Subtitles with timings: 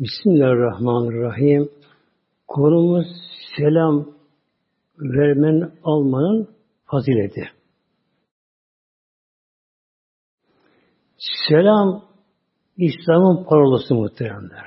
[0.00, 1.70] Bismillahirrahmanirrahim.
[2.48, 3.06] Konumuz
[3.56, 4.14] selam
[4.98, 6.48] vermen almanın
[6.84, 7.48] fazileti.
[11.48, 12.04] Selam
[12.76, 14.66] İslam'ın parolası muhteremler.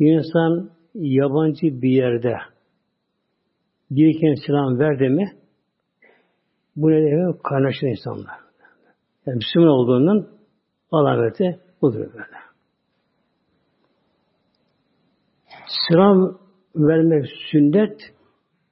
[0.00, 2.36] Bir insan yabancı bir yerde
[3.90, 5.32] birken selam verdi mi
[6.76, 7.44] bu ne demek?
[7.44, 8.40] Kaynaşır insanlar.
[9.26, 10.28] Yani Müslüman olduğunun
[10.90, 12.51] alameti budur böyle.
[15.72, 16.38] Selam
[16.76, 18.00] vermek sünnet,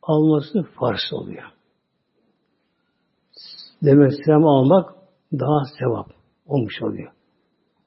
[0.02, 1.44] alması farz oluyor.
[3.82, 4.94] Demek selam almak
[5.32, 6.06] daha sevap
[6.46, 7.12] olmuş oluyor.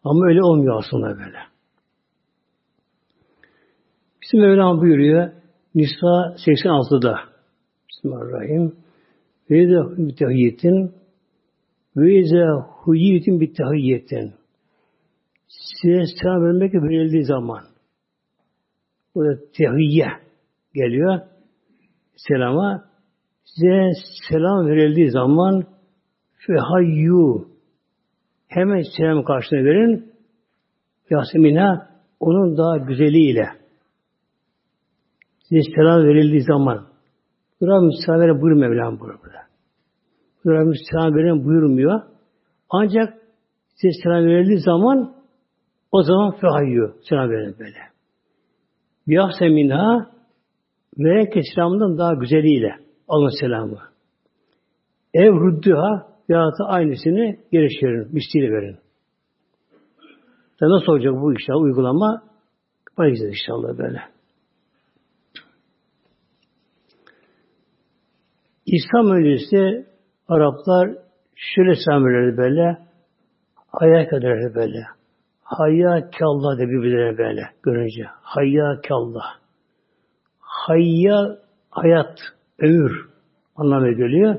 [0.03, 1.37] Ama öyle olmuyor aslında böyle.
[4.21, 5.31] Bizim Mevlam buyuruyor
[5.75, 7.19] Nisa 86'da
[7.89, 8.75] Bismillahirrahmanirrahim
[9.49, 10.95] ve de bitahiyyetin
[11.97, 12.45] ve ize
[12.83, 14.33] huyiyetin bitahiyyetin
[15.47, 17.72] size selam vermek verildiği zaman
[19.15, 20.07] Burada tehiyye
[20.73, 21.19] geliyor.
[22.15, 22.83] Selama.
[23.43, 23.91] Size
[24.29, 25.63] selam verildiği zaman
[26.47, 27.47] fehayyu
[28.47, 30.13] hemen selam karşılığını verin.
[31.09, 33.45] Yasemina onun daha güzeliyle.
[35.39, 36.93] Size selam verildiği zaman
[37.63, 39.43] Burada misafire buyurmuyor Mevlam burada.
[40.45, 42.01] Burada misafire veren buyurmuyor.
[42.69, 43.13] Ancak
[43.75, 45.15] size selam verildiği zaman
[45.91, 47.92] o zaman fehayyu selam verin böyle.
[49.07, 50.11] Biyahse minha
[50.97, 52.75] ve selamından daha güzeliyle
[53.07, 53.79] alın selamı.
[55.13, 58.77] Ev rüddüha ya da aynısını geri çevirin, misliyle verin.
[60.61, 62.23] Ya nasıl olacak bu işler, uygulama?
[62.97, 64.01] Bakacağız inşallah böyle.
[68.65, 69.85] İslam öncesi
[70.27, 70.97] Araplar
[71.35, 72.03] şöyle selam
[72.37, 72.77] böyle,
[73.73, 74.85] ayak ederler böyle.
[75.57, 78.03] Hayya kallah de birbirlerine böyle görünce.
[78.21, 79.25] Hayya kallah.
[80.39, 81.37] Hayya
[81.69, 82.19] hayat,
[82.59, 83.09] ömür
[83.55, 84.35] anlamına geliyor.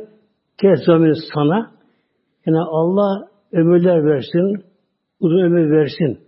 [0.60, 1.70] Kezzamir sana.
[2.46, 4.64] Yani Allah ömürler versin,
[5.20, 6.20] uzun ömür versin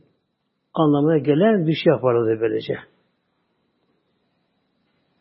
[0.74, 2.74] anlamına gelen bir şey yaparlar böylece.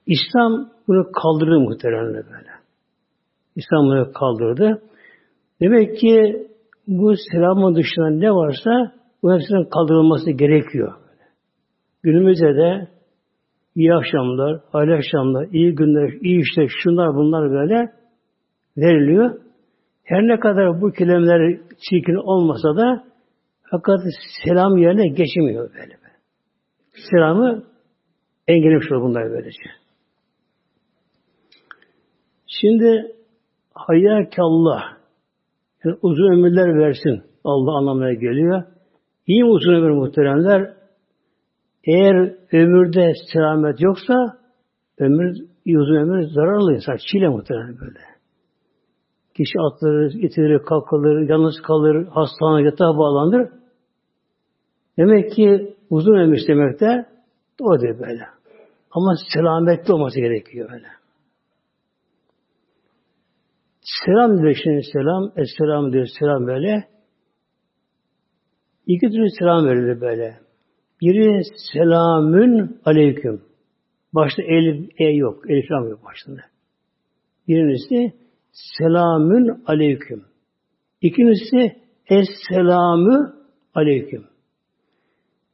[0.06, 2.50] İslam bunu kaldırdı muhtemelen böyle.
[3.56, 4.82] İslam bunu kaldırdı.
[5.62, 6.48] Demek ki
[6.88, 8.92] bu selamın dışında ne varsa
[9.26, 10.94] bu hepsinin kaldırılması gerekiyor.
[12.04, 12.88] Günümüzde de
[13.76, 17.92] iyi akşamlar, hayırlı akşamlar, iyi günler, iyi işler, şunlar bunlar böyle
[18.78, 19.40] veriliyor.
[20.04, 21.60] Her ne kadar bu kelimeler
[21.90, 23.04] çirkin olmasa da
[23.72, 24.00] fakat
[24.44, 25.98] selam yerine geçemiyor böyle.
[27.12, 27.64] Selamı
[28.48, 29.64] engellemiş olur bunlar böylece.
[32.48, 33.16] Şimdi
[33.74, 34.82] hayyakallah
[35.84, 38.75] yani uzun ömürler versin Allah anlamına geliyor.
[39.28, 40.74] Mi uzun ömür muhteremler?
[41.84, 44.14] Eğer ömürde selamet yoksa
[45.00, 46.98] ömür, uzun ömür zararlı insan.
[47.12, 48.00] Çile muhterem böyle.
[49.38, 53.50] Kişi atları, itirir, kalkılır, yalnız kalır, hastane yatağa bağlanır.
[54.98, 57.06] Demek ki uzun ömür istemek de
[57.62, 58.24] o değil böyle.
[58.92, 60.88] Ama selametli olması gerekiyor böyle.
[64.06, 66.95] Selam diyor şimdi selam, esselam diyor selam böyle.
[68.88, 70.38] İki türlü selam verilir böyle.
[71.02, 71.42] Biri
[71.74, 73.42] selamün aleyküm.
[74.14, 75.50] Başta elif e yok.
[75.50, 76.42] Elif lam yok başında.
[77.48, 78.14] Birincisi
[78.52, 80.24] selamün aleyküm.
[81.02, 81.76] İkincisi
[82.10, 83.34] esselamü
[83.74, 84.26] aleyküm.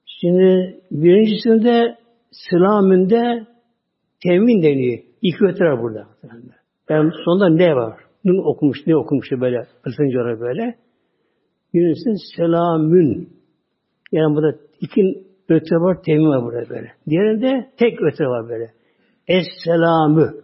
[0.05, 1.97] Şimdi birincisinde
[2.31, 3.47] selamünde
[4.23, 4.99] temin deniyor.
[5.21, 6.07] İki öte var burada.
[6.89, 7.97] Ben sonunda ne var?
[8.25, 9.67] Nun okumuş, ne okumuş böyle.
[9.87, 10.75] Isınca böyle.
[11.73, 13.29] Birincisi selamün.
[14.11, 15.01] Yani burada iki
[15.49, 16.91] öte var, temin var burada böyle.
[17.09, 18.73] Diğerinde tek öte var böyle.
[19.28, 20.43] Es-selamü.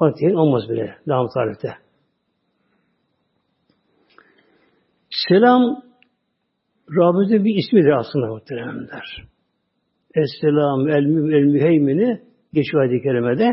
[0.00, 0.96] O temin olmaz bile.
[1.08, 1.68] Lam tarifte.
[5.28, 5.82] Selam
[6.90, 9.24] Rabbimizin bir ismidir aslında muhteremler.
[10.14, 12.20] Es-selam el-müheymini
[12.52, 13.52] geçiyor ayet-i kerimede.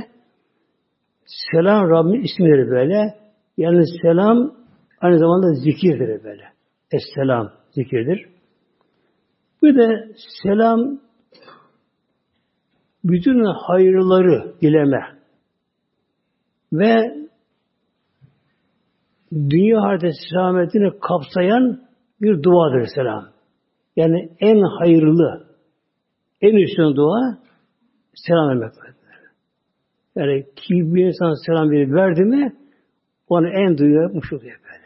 [1.51, 3.15] Selam Rabbimizin ismidir böyle.
[3.57, 4.55] Yani selam
[5.01, 6.58] aynı zamanda zikirdir böyle.
[6.91, 8.25] Esselam zikirdir.
[9.63, 10.11] Bir de
[10.43, 10.99] selam
[13.03, 15.19] bütün hayırları dileme
[16.73, 17.19] ve
[19.33, 21.81] dünya hayatı selametini kapsayan
[22.21, 23.29] bir duadır selam.
[23.95, 25.47] Yani en hayırlı,
[26.41, 27.37] en üstün dua
[28.15, 28.73] selam vermek.
[30.15, 32.55] Yani ki bir insan selam verdi mi
[33.27, 34.78] onu en duyuyormuş oluyor böyle.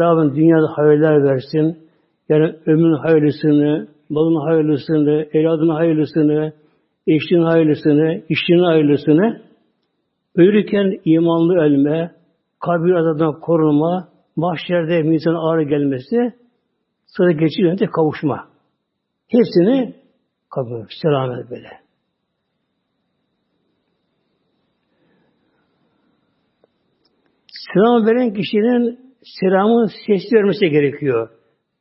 [0.00, 1.78] Rabbim dünyada hayırlar versin.
[2.28, 6.52] Yani ömrün hayırlısını, malın hayırlısını, evladın hayırlısını,
[7.06, 9.42] eşinin hayırlısını, işinin hayırlısını,
[10.36, 12.12] ölürken imanlı ölme,
[12.60, 16.34] kabir azabından korunma, mahşerde mizan ağrı gelmesi,
[17.06, 18.48] sonra geçiyor de kavuşma.
[19.28, 19.94] Hepsini
[20.50, 21.68] kabul selamet böyle.
[27.74, 29.07] Selam veren kişinin
[29.40, 31.28] selamın sesli vermesi gerekiyor.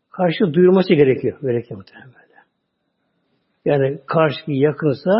[0.10, 1.42] Karşı duyurması gerekiyor.
[1.42, 2.38] Gerekiyor muhtemelen böyle.
[3.66, 5.12] Yani karşı yakınsa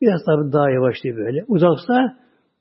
[0.00, 1.44] biraz tabi daha yavaşlıyor böyle.
[1.48, 2.16] Uzaksa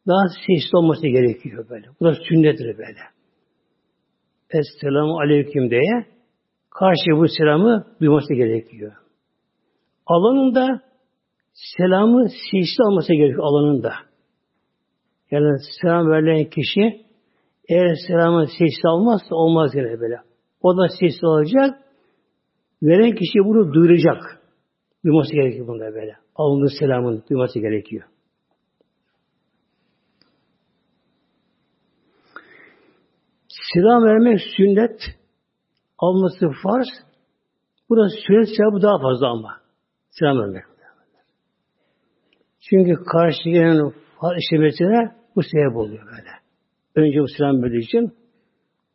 [0.08, 1.88] daha sesli olması gerekiyor böyle.
[2.00, 3.00] Bu da sünnettir böyle.
[4.50, 6.06] Esselamu aleyküm diye
[6.70, 8.94] karşı bu selamı duyması gerekiyor.
[10.06, 10.82] Alanında
[11.54, 13.94] selamı sesli alması gerekiyor alanında.
[15.32, 17.05] Yani selam verilen kişi
[17.70, 20.20] eğer selamı sesli almazsa olmaz yine böyle.
[20.62, 21.80] O da sesli olacak.
[22.84, 24.42] Veren kişi bunu duyuracak.
[25.06, 26.16] Duyması gerekiyor bunda böyle.
[26.36, 28.04] Alındığı selamın duyması gerekiyor.
[33.74, 35.00] Selam vermek sünnet,
[35.98, 36.88] alması farz.
[37.90, 39.62] Burada sünnet sevabı daha fazla ama.
[40.10, 40.64] Selam vermek.
[42.70, 43.94] Çünkü karşı gelen
[44.38, 46.45] işlemesine bu sebep oluyor böyle.
[46.96, 48.14] Önce bu selam verdiği için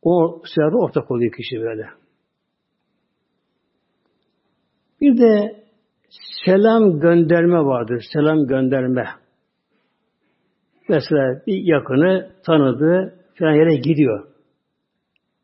[0.02, 1.88] o sevabı ortak oluyor kişi böyle.
[5.00, 5.64] Bir de
[6.44, 8.04] selam gönderme vardır.
[8.12, 9.06] Selam gönderme.
[10.88, 14.26] Mesela bir yakını tanıdı, falan yere gidiyor.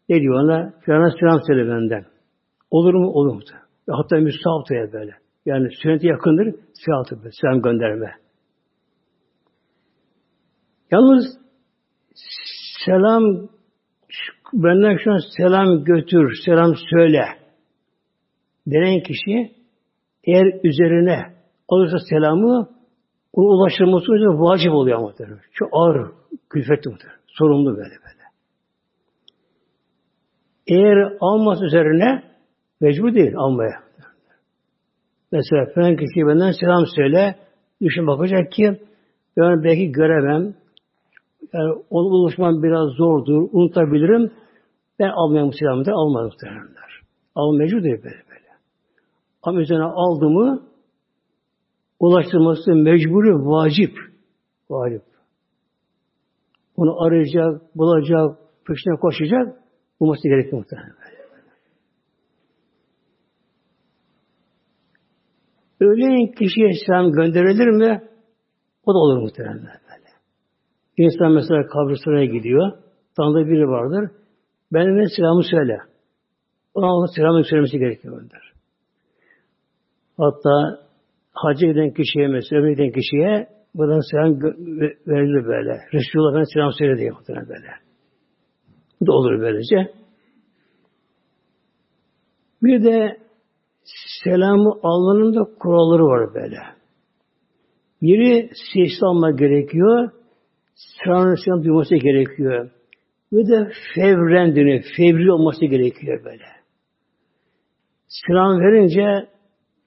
[0.09, 0.75] Ne diyor ona?
[0.81, 2.07] Filana selam söyle benden.
[2.71, 3.11] Olur mu?
[3.11, 3.41] Olur mu?
[3.91, 5.13] Hatta müstahap böyle.
[5.47, 6.55] Yani sünnete yakındır,
[6.87, 8.13] böyle, selam gönderme.
[10.91, 11.25] Yalnız
[12.87, 13.49] selam
[14.53, 17.25] benden şu an selam götür, selam söyle
[18.67, 19.55] denen kişi
[20.25, 21.35] eğer üzerine
[21.69, 22.69] alırsa selamı
[23.33, 25.41] onun ulaştırması vacip oluyor muhtemelen.
[25.53, 26.11] Çok ağır,
[26.51, 27.21] külfetli muhtemelen.
[27.27, 28.17] Sorumlu böyle böyle.
[30.67, 32.23] Eğer almaz üzerine
[32.81, 33.87] mecbur değil almaya.
[35.33, 37.35] Mesela falan kişi benden selam söyle.
[37.83, 38.81] Düşün bakacak ki
[39.37, 40.55] ben belki göremem.
[41.53, 43.49] Yani onu buluşmam biraz zordur.
[43.53, 44.33] Unutabilirim.
[44.99, 47.03] Ben almayayım selamı da almam muhtemelenler.
[47.35, 48.47] Al mecbur değil böyle böyle.
[49.43, 50.63] Ama üzerine aldı mı
[52.01, 53.99] ulaştırması mecburi vacip.
[54.71, 55.03] Vacip.
[56.77, 59.63] Onu arayacak, bulacak, peşine koşacak.
[60.01, 60.97] Bulması gerekiyor muhtemelen.
[65.81, 68.09] Öyle kişiye selam gönderilir mi?
[68.87, 70.06] O da olur muhtemelen böyle.
[70.97, 72.73] İnsan mesela kabristana gidiyor.
[73.17, 74.11] Tanıdığı biri vardır.
[74.73, 75.79] Ben ne selamı söyle.
[76.75, 78.53] Ona selamı söylemesi gerekiyor der.
[80.17, 80.81] Hatta
[81.33, 84.41] hacı giden kişiye mesela ömre giden kişiye buradan selam
[85.07, 85.81] verilir böyle.
[85.93, 87.69] Resulullah bana selam söyle diye böyle.
[89.01, 89.95] Bu da olur böylece.
[92.63, 93.19] Bir de
[94.25, 96.59] selamı almanın da kuralları var böyle.
[98.03, 100.11] Biri sesli almak gerekiyor.
[100.77, 102.71] Selamın selam duyması gerekiyor.
[103.33, 104.85] Ve de fevren dönüyor.
[104.97, 106.45] Fevri olması gerekiyor böyle.
[108.09, 109.29] Selam verince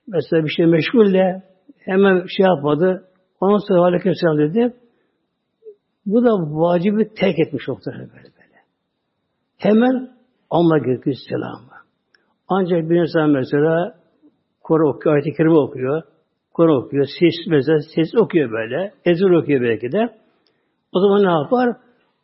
[0.06, 1.42] mesela bir şey meşgul de
[1.78, 3.04] hemen şey yapmadı.
[3.40, 4.74] Ondan sonra aleyküm selam dedi.
[6.06, 8.58] Bu da vacibi terk etmiş muhtemelen böyle böyle.
[9.56, 10.10] Hemen
[10.50, 11.70] alma gerekiyor selamı.
[12.48, 13.94] Ancak bir insan mesela
[14.62, 16.02] Kur'an okuyor, ayet-i kerime okuyor.
[16.54, 18.92] Kur'an okuyor, ses mesela ses okuyor böyle.
[19.04, 20.19] Ezber okuyor belki de.
[20.92, 21.76] O zaman ne yapar?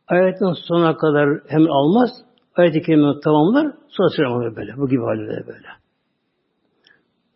[0.09, 2.11] Ayetin sonuna kadar hemen almaz.
[2.57, 2.83] Ayet-i
[3.25, 3.73] tamamlar.
[3.89, 4.77] Sonra selam alır böyle.
[4.77, 5.69] Bu gibi halde böyle.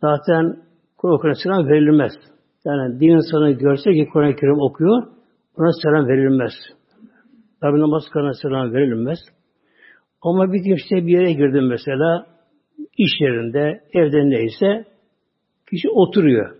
[0.01, 0.63] Zaten
[0.97, 2.11] Kur'an selam verilmez.
[2.65, 5.03] Yani din insanı görse ki Kur'an-ı Kerim okuyor,
[5.57, 6.53] ona selam verilmez.
[7.61, 9.19] Tabi namaz kılana selam verilmez.
[10.21, 12.25] Ama bir kimse bir yere girdim mesela,
[12.97, 14.85] iş yerinde, evde neyse,
[15.69, 16.55] kişi oturuyor.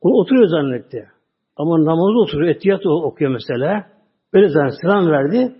[0.00, 1.08] O oturuyor zannetti.
[1.58, 3.86] Ama namazda oturuyor, etiyat okuyor mesela.
[4.32, 5.56] Öyle zannetti, selam verdi.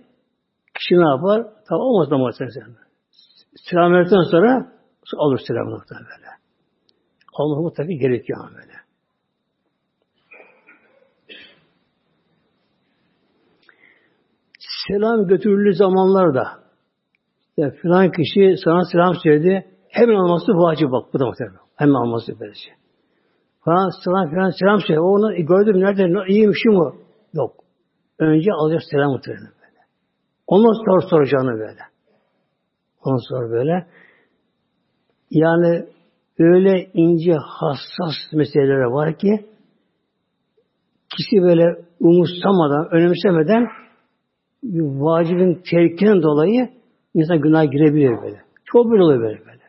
[0.77, 1.53] Kişi ne yapar?
[1.69, 2.49] Tamam olmaz namaz sen.
[3.69, 4.71] Selam verdikten sonra
[5.17, 6.29] alır selamını böyle.
[7.33, 8.73] Allah mutlaka gerekiyor ama böyle.
[14.87, 16.47] Selam götürüldüğü zamanlarda
[17.57, 21.13] yani filan kişi sana selam söyledi hemen alması vacip bak.
[21.13, 21.59] Bu da muhtemelen.
[21.75, 22.78] Hemen alması böylece.
[23.69, 24.99] Falan selam filan selam söyledi.
[24.99, 26.93] O onu gördüm nerede iyiymişim o.
[27.33, 27.51] Yok.
[28.19, 29.79] Önce alacak selam muhtemelen böyle.
[30.47, 31.81] Ondan sonra soracağını böyle.
[33.03, 33.87] Ondan sonra böyle.
[35.31, 35.85] Yani
[36.39, 39.45] öyle ince, hassas meseleler var ki
[41.17, 41.63] kişi böyle
[41.99, 43.67] umursamadan, önemsemeden
[45.03, 46.69] vacibin terkinden dolayı
[47.13, 48.41] insan günah girebiliyor böyle.
[48.65, 49.63] Çok böyle oluyor böyle böyle.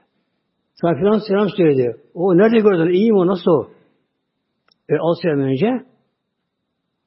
[0.75, 1.97] Sana filan selam söyledi.
[2.15, 2.93] O nerede gördün?
[2.93, 3.27] İyi mi o?
[3.27, 3.80] Nasıl o?
[4.91, 5.87] E, selam önce.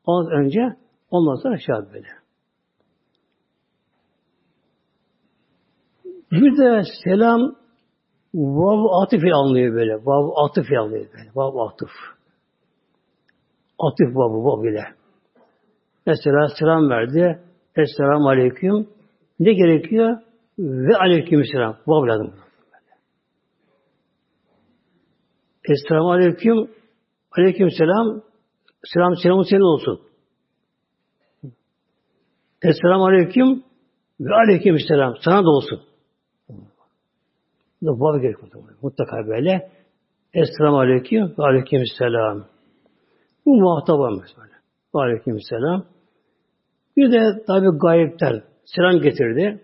[0.06, 0.60] Az önce.
[1.12, 2.08] Ondan sonra aşağı böyle.
[6.32, 7.56] Bir de selam
[8.34, 9.96] vav atıf anlıyor böyle.
[9.96, 11.30] Vav atıf anlıyor böyle.
[11.36, 11.90] Vav atıf.
[13.80, 14.84] Atıf vavı vav bile.
[16.06, 17.40] Mesela selam verdi.
[17.76, 18.88] Esselamu aleyküm.
[19.40, 20.18] Ne gerekiyor?
[20.60, 21.78] Ve aleyküm selam.
[21.88, 22.34] Vav lazım.
[25.70, 26.83] Esselamu aleyküm.
[27.38, 28.22] Aleyküm selam.
[28.94, 30.02] Selam selamı senin olsun.
[32.62, 33.64] Esselamu aleyküm
[34.20, 35.16] ve aleyküm selam.
[35.26, 35.82] Sana da olsun.
[37.82, 38.52] Bu gerekiyor.
[38.82, 39.72] Mutlaka böyle.
[40.34, 42.46] Esselamu aleyküm ve aleyküm selam.
[43.46, 43.62] Bu
[43.94, 44.54] olmaz böyle.
[44.96, 45.86] Ve aleyküm selam.
[46.98, 49.64] Bir de tabi gayipten selam getirdi.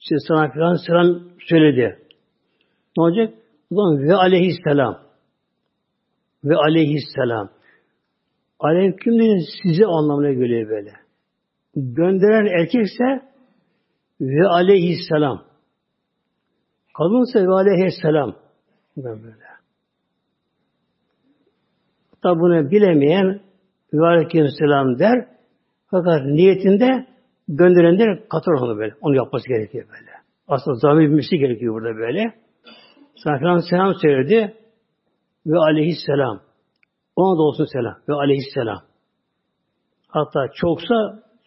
[0.00, 1.98] İşte sana filan selam söyledi.
[2.96, 3.34] Ne olacak?
[3.70, 5.09] Zaman ve aleyhisselam.
[6.44, 7.50] Ve aleyhisselam.
[8.60, 10.92] Aleyküm dedi size anlamına geliyor böyle.
[11.76, 13.04] Gönderen erkekse
[14.20, 15.44] ve aleyhisselam.
[16.98, 18.36] Kadınsa ve aleyhisselam.
[18.96, 19.50] Böyle.
[22.22, 23.40] Tabi bunu bilemeyen
[23.92, 25.28] ve aleyhisselam der.
[25.90, 27.06] Fakat niyetinde
[27.48, 28.94] gönderenler katır onu böyle.
[29.00, 30.10] Onu yapması gerekiyor böyle.
[30.48, 32.34] Aslında zamir bilmesi gerekiyor burada böyle.
[33.16, 34.59] Sana selam söyledi
[35.46, 36.40] ve aleyhisselam.
[37.16, 38.82] Ona da olsun selam ve aleyhisselam.
[40.08, 40.94] Hatta çoksa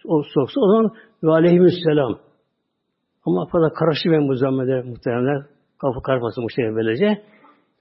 [0.06, 0.92] o çoksa o zaman
[1.24, 2.20] ve aleyhisselam.
[3.26, 5.46] Ama fazla karıştırmayın bu zammede muhtemelen.
[5.78, 7.24] Kapı karmasın şey böylece.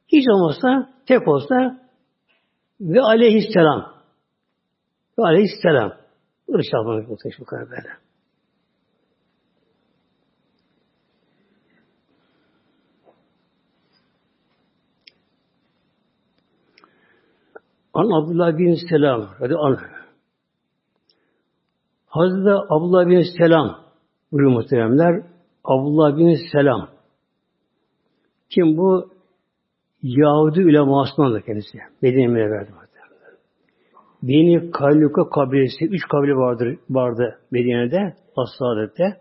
[0.08, 1.80] Hiç olmazsa tek olsa
[2.80, 3.92] ve aleyhisselam.
[5.18, 5.92] Ve aleyhisselam.
[6.72, 7.88] Yapmak muhtemelen bu kadar böyle.
[17.94, 19.78] An Abdullah bin Selam hadi an.
[22.06, 23.78] Hazreti Abdullah bin Selam
[24.32, 25.22] buyuruyor muhteremler.
[25.64, 26.88] Abdullah bin Selam.
[28.50, 29.12] Kim bu?
[30.02, 31.78] Yahudi ulemasından da kendisi.
[32.02, 33.34] Medine'ye verdi muhteremler.
[34.22, 39.20] Beni Kayluka kabilesi, üç kabile vardır, vardı Medine'de, Asladet'te.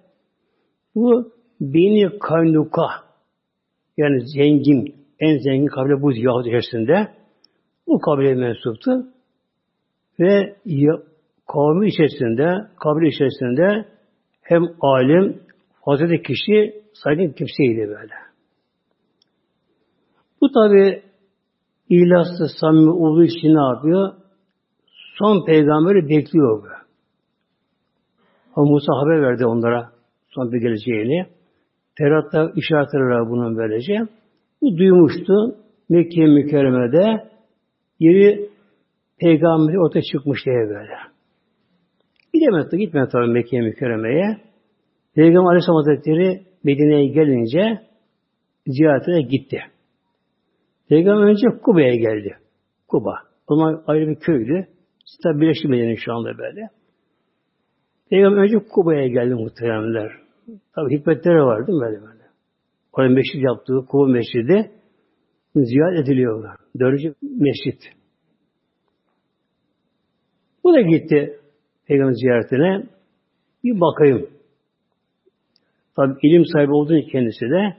[0.96, 2.88] Bu Beni Kayluka
[3.98, 7.21] yani zengin, en zengin kabile bu Yahudi içerisinde.
[7.88, 9.08] Bu kabile mensuptu.
[10.20, 10.56] Ve
[11.54, 13.86] kavmi içerisinde, kabile içerisinde
[14.42, 15.42] hem alim,
[15.86, 18.14] fazla kişi saygın kimseydi böyle.
[20.42, 21.02] Bu tabi
[21.90, 24.14] ihlaslı, samimi olduğu için ne yapıyor?
[25.18, 26.72] Son peygamberi bekliyor.
[28.56, 29.92] Ama Musa haber verdi onlara
[30.30, 31.26] son bir geleceğini.
[31.98, 32.52] Tevrat'ta
[33.02, 33.94] var bunun böylece.
[34.62, 35.56] Bu duymuştu.
[35.90, 37.31] Mekke mükerremede
[38.02, 38.50] yeri
[39.20, 40.98] peygamber ortaya çıkmış diye böyle.
[42.34, 44.38] Gidemedi, gitmedi tabi Mekke'ye mükerremeye.
[45.16, 47.82] Peygamber Aleyhisselam Hazretleri Medine'ye gelince
[48.68, 49.60] ziyaretine gitti.
[50.90, 52.38] Peygamber önce Kuba'ya geldi.
[52.88, 53.14] Kuba.
[53.48, 54.68] O zaman ayrı bir köydü.
[55.24, 56.70] Tabi Birleşik Medine şu anda böyle.
[58.10, 60.12] Peygamber önce Kuba'ya geldi muhteremler.
[60.76, 62.24] Tabi hikmetleri var değil mi böyle böyle.
[62.94, 64.72] Orada meşrit yaptığı Kuba meşridi
[65.56, 66.61] ziyaret ediliyorlar.
[66.80, 67.82] Dördüncü mescit.
[70.64, 71.40] Bu da gitti
[71.88, 72.84] Peygamber ziyaretine.
[73.64, 74.30] Bir bakayım.
[75.96, 77.78] Tabi ilim sahibi olduğu için kendisi de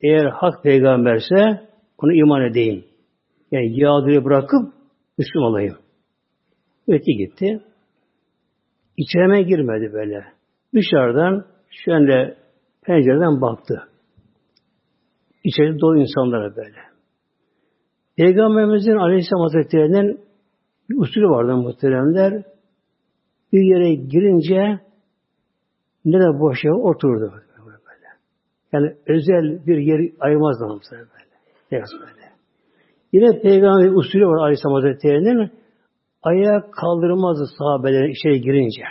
[0.00, 2.84] eğer hak peygamberse onu iman edeyim.
[3.50, 4.72] Yani yağdırı bırakıp
[5.18, 5.76] Müslüman olayım.
[6.88, 7.60] Öte gitti.
[8.96, 10.24] İçerime girmedi böyle.
[10.74, 12.36] Dışarıdan şöyle
[12.82, 13.88] pencereden baktı.
[15.44, 16.93] İçeri dolu insanlara böyle.
[18.16, 20.20] Peygamberimizin Aleyhisselam Hazretleri'nin
[20.90, 22.44] bir usulü vardı muhteremler.
[23.52, 24.80] Bir yere girince
[26.04, 27.32] ne de boş yer oturdu.
[27.66, 28.08] Böyle.
[28.72, 32.24] Yani özel bir yer ayırmaz da böyle.
[33.12, 35.52] Yine Peygamber usulü var Aleyhisselam Hazretleri'nin
[36.22, 38.82] ayağa kaldırmazdı sahabelerin içeri girince.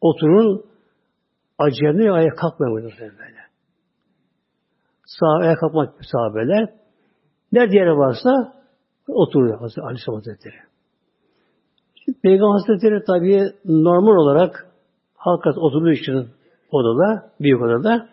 [0.00, 0.64] Oturun
[1.58, 3.38] acıyanıyor ayağa kalkmıyor böyle.
[5.06, 6.77] Sağ ayağa kalkmak sahabeler
[7.52, 8.30] Nerede yere varsa
[9.08, 10.54] oturuyor Hazreti Aleyhisselam Hazretleri.
[11.94, 14.66] Şimdi Peygamber Hazretleri tabi normal olarak
[15.16, 16.28] halkat oturduğu için
[16.70, 18.08] odada, büyük odada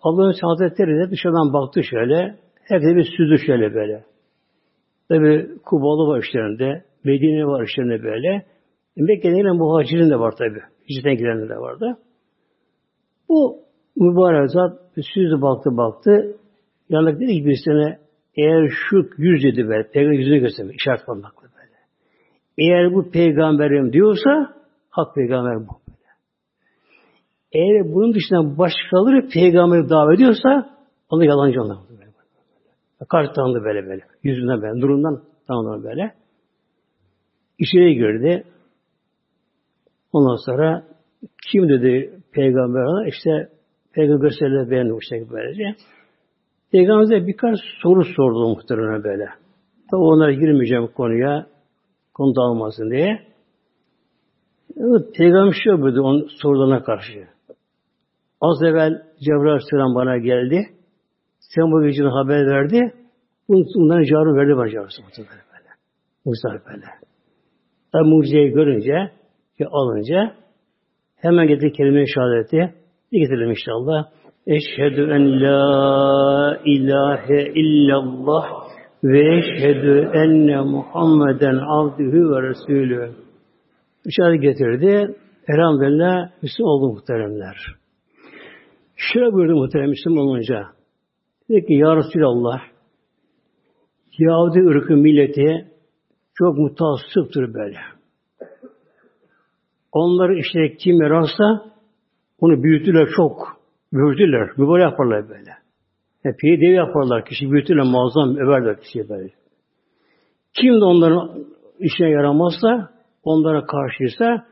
[0.00, 4.04] Allah'ın Hazretleri de dışarıdan baktı şöyle, Herkes bir süzdü şöyle böyle.
[5.08, 8.46] Tabi Kubalı var işlerinde, Medine var işlerinde böyle.
[8.96, 10.60] Mekke'de gelen muhacirin de var tabi.
[10.88, 11.98] Hicretten gidenler de vardı.
[13.28, 13.58] Bu
[13.96, 16.36] mübarek zat süzdü baktı baktı.
[16.92, 17.98] Yanlık dedi ki birisine
[18.36, 21.76] eğer şu yüz dedi böyle, peygamber yüzünü göstermek, işaret parmakla böyle.
[22.58, 24.54] Eğer bu peygamberim diyorsa,
[24.90, 25.72] hak peygamber bu.
[25.88, 26.10] Böyle.
[27.52, 30.76] Eğer bunun dışında başkaları peygamberi davet ediyorsa,
[31.10, 31.76] onu yalancı onlar.
[31.90, 32.02] Böyle.
[33.08, 34.02] Karşı tanıdı böyle böyle.
[34.22, 36.14] Yüzünden böyle, durumdan tanıdı böyle.
[37.58, 38.44] İçeri girdi.
[40.12, 40.84] Ondan sonra
[41.50, 43.08] kim dedi peygamber ona?
[43.08, 43.48] İşte
[43.92, 45.64] peygamber gösterileri beğendi bu şekilde böylece.
[46.72, 49.28] Peygamber'e birkaç soru sordu muhtemelen böyle.
[49.90, 51.46] Tabi onlara girmeyeceğim konuya.
[52.14, 53.20] Konu dağılmasın diye.
[54.76, 57.28] Evet, Peygamber şu yapıyordu onun sorularına karşı.
[58.40, 60.62] Az evvel Cebrail Aleyhisselam bana geldi.
[61.40, 62.94] Sen bu gecede haber verdi.
[63.48, 65.16] Bunların cevabını verdi bana Aleyhisselam.
[65.52, 65.68] Böyle.
[66.24, 66.86] Musa böyle.
[67.92, 69.12] Tabi mucizeyi görünce
[69.58, 70.34] ki alınca
[71.16, 72.74] hemen getirdi kelime-i şehadeti.
[73.12, 74.10] Getirelim inşallah.
[74.46, 78.46] Eşhedü en la ilahe illallah
[79.04, 83.10] ve eşhedü enne Muhammeden abdühü ve resulü.
[84.04, 85.16] İşaret getirdi.
[85.48, 87.56] Elhamdülillah Müslüman oldu muhteremler.
[88.96, 90.66] Şöyle buyurdu muhterem Müslüman olunca.
[91.48, 92.60] Dedi ki Ya Resulallah
[94.18, 95.66] Yahudi ırkı milleti
[96.34, 97.78] çok mutassıptır böyle.
[99.92, 101.72] Onları işte kim yararsa
[102.40, 103.61] onu büyütüler çok.
[103.92, 104.50] Büyütürler.
[104.56, 105.50] Mübarek yaparlar böyle.
[106.22, 107.24] Hep iyi dev yaparlar.
[107.24, 107.84] Kişi büyütürler.
[107.84, 109.30] Muazzam överler kişiye böyle.
[110.54, 111.44] Kim de onların
[111.78, 112.90] işine yaramazsa,
[113.24, 114.46] onlara karşıysa,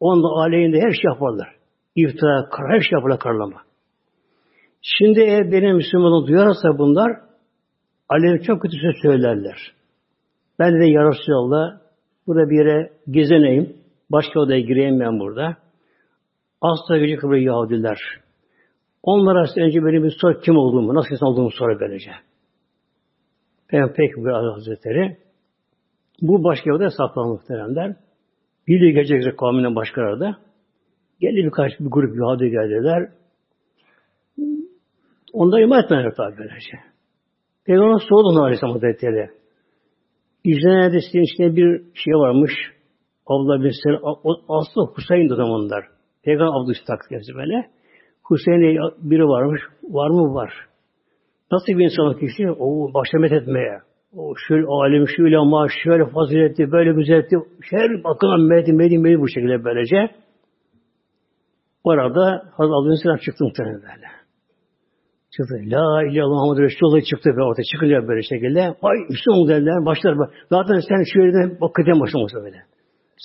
[0.00, 1.48] onda aleyhinde her şey yaparlar.
[1.96, 3.62] İftira, her şey yaparlar karlama.
[4.82, 7.20] Şimdi eğer benim Müslümanım duyarsa bunlar,
[8.08, 9.72] aleyhine çok kötü söz söylerler.
[10.58, 11.80] Ben de ya Resulallah,
[12.26, 13.76] burada bir yere gezeneyim,
[14.10, 15.56] başka odaya gireyim ben burada.
[16.60, 17.98] Asla gücü kıbrı Yahudiler.
[19.02, 22.10] Onlara önce benim bir sor kim olduğumu, nasıl insan olduğumu sonra böylece.
[23.68, 25.16] Pek bir Hazretleri
[26.22, 27.96] bu başka yerde saklanır muhteremler.
[28.68, 30.38] Biliyor gelecek kavminin başkaları da.
[31.20, 33.08] Geldi birkaç bir grup Yahudi geldiler.
[35.32, 36.78] Onda iman etmediler tabi böylece.
[37.64, 39.30] Peygamber sordu onu Aleyhisselam Hazretleri.
[40.44, 42.52] İzlenen hadisinin içinde bir şey varmış.
[43.26, 44.00] Abdullah bin Selam,
[44.48, 45.84] aslında Hüseyin de zamanlar.
[46.22, 47.70] Peygamber Abdülhamid kendisi böyle.
[48.30, 48.78] Hüseyin'e
[49.10, 49.60] biri varmış.
[49.82, 50.34] Var mı?
[50.34, 50.52] Var.
[51.52, 52.50] Nasıl bir insan kişi?
[52.50, 53.78] O başlamet etmeye.
[54.16, 57.36] O şöyle alim, şöyle ama şöyle faziletli, böyle güzeldi.
[57.70, 60.10] Her bakıma medin, medin, medin bu şekilde böylece.
[61.84, 64.08] Orada Hazreti Abdülhamid çıktı muhtemelen böyle.
[65.34, 65.54] Çıktı.
[65.54, 68.60] La ilahe illallah Muhammed Resulullah çıktı ve ortaya çıkınca böyle şekilde.
[68.82, 69.86] Ay Müslüman derler.
[69.86, 70.14] Başlar.
[70.50, 72.60] Zaten sen şöyle bak kıdem başlamışsın böyle.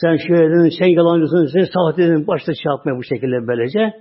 [0.02, 3.94] Sen şöyle dedin, sen yalancısın, sen sahte dedin, başta şey yapmaya bu şekilde böylece.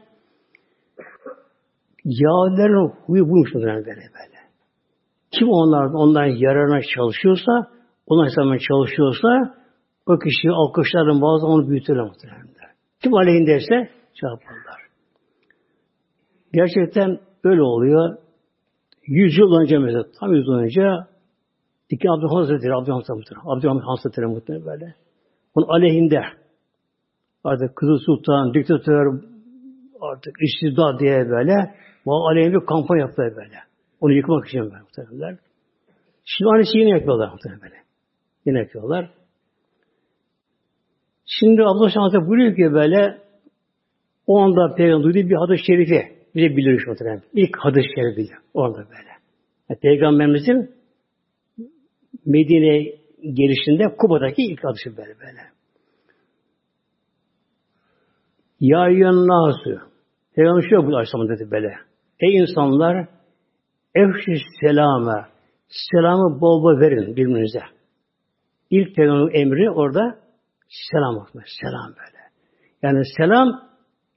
[2.04, 4.38] Yahudilerin huyu buymuş böyle böyle.
[5.30, 7.52] Kim onlar, onların yararına çalışıyorsa,
[8.06, 9.54] onlar hesabına çalışıyorsa,
[10.06, 12.46] o kişi alkışların bazı onu büyütürler muhtemelen.
[13.02, 13.74] Kim aleyhindeyse
[14.22, 14.82] yaparlar.
[16.52, 18.16] Gerçekten öyle oluyor.
[19.06, 20.82] Yüz yıl önce mesela, tam yüz yıl önce
[21.90, 24.94] iki Abdülhamid Hazretleri, Abdülhamid Hazretleri, Abdülhamid Hazretleri muhtemelen böyle.
[25.54, 26.20] Onun aleyhinde
[27.44, 29.22] artık Kızıl Sultan, diktatör,
[30.00, 31.74] artık istibdat diye böyle
[32.06, 33.58] bu aleyhinde bir kampanya yaptılar böyle.
[34.00, 35.38] Onu yıkmak için böyle muhtemelenler.
[36.24, 37.82] Şimdi aynı şeyi yine yapıyorlar muhtemelen.
[38.46, 39.10] Yine yapıyorlar.
[41.26, 43.18] Şimdi Abdullah Şahsı buyuruyor ki böyle
[44.26, 47.22] o anda Peygamber duyduğu bir hadis-i şerifi bize bilir muhtemelen.
[47.32, 49.12] İlk hadis-i şerifi orada böyle.
[49.68, 50.74] Yani Peygamberimizin
[52.26, 55.40] Medine gelişinde Kuba'daki ilk hadisi böyle böyle.
[58.60, 59.80] Ya nasu.
[60.34, 61.91] Peygamber şu bu Aleyhisselam dedi böyle.
[62.22, 63.08] Ey insanlar
[63.94, 65.26] efşi selame
[65.68, 67.60] selamı bol bol verin birbirinize.
[68.70, 70.18] İlk peygamberin emri orada
[70.68, 71.44] selam atmak.
[71.60, 72.22] Selam böyle.
[72.82, 73.48] Yani selam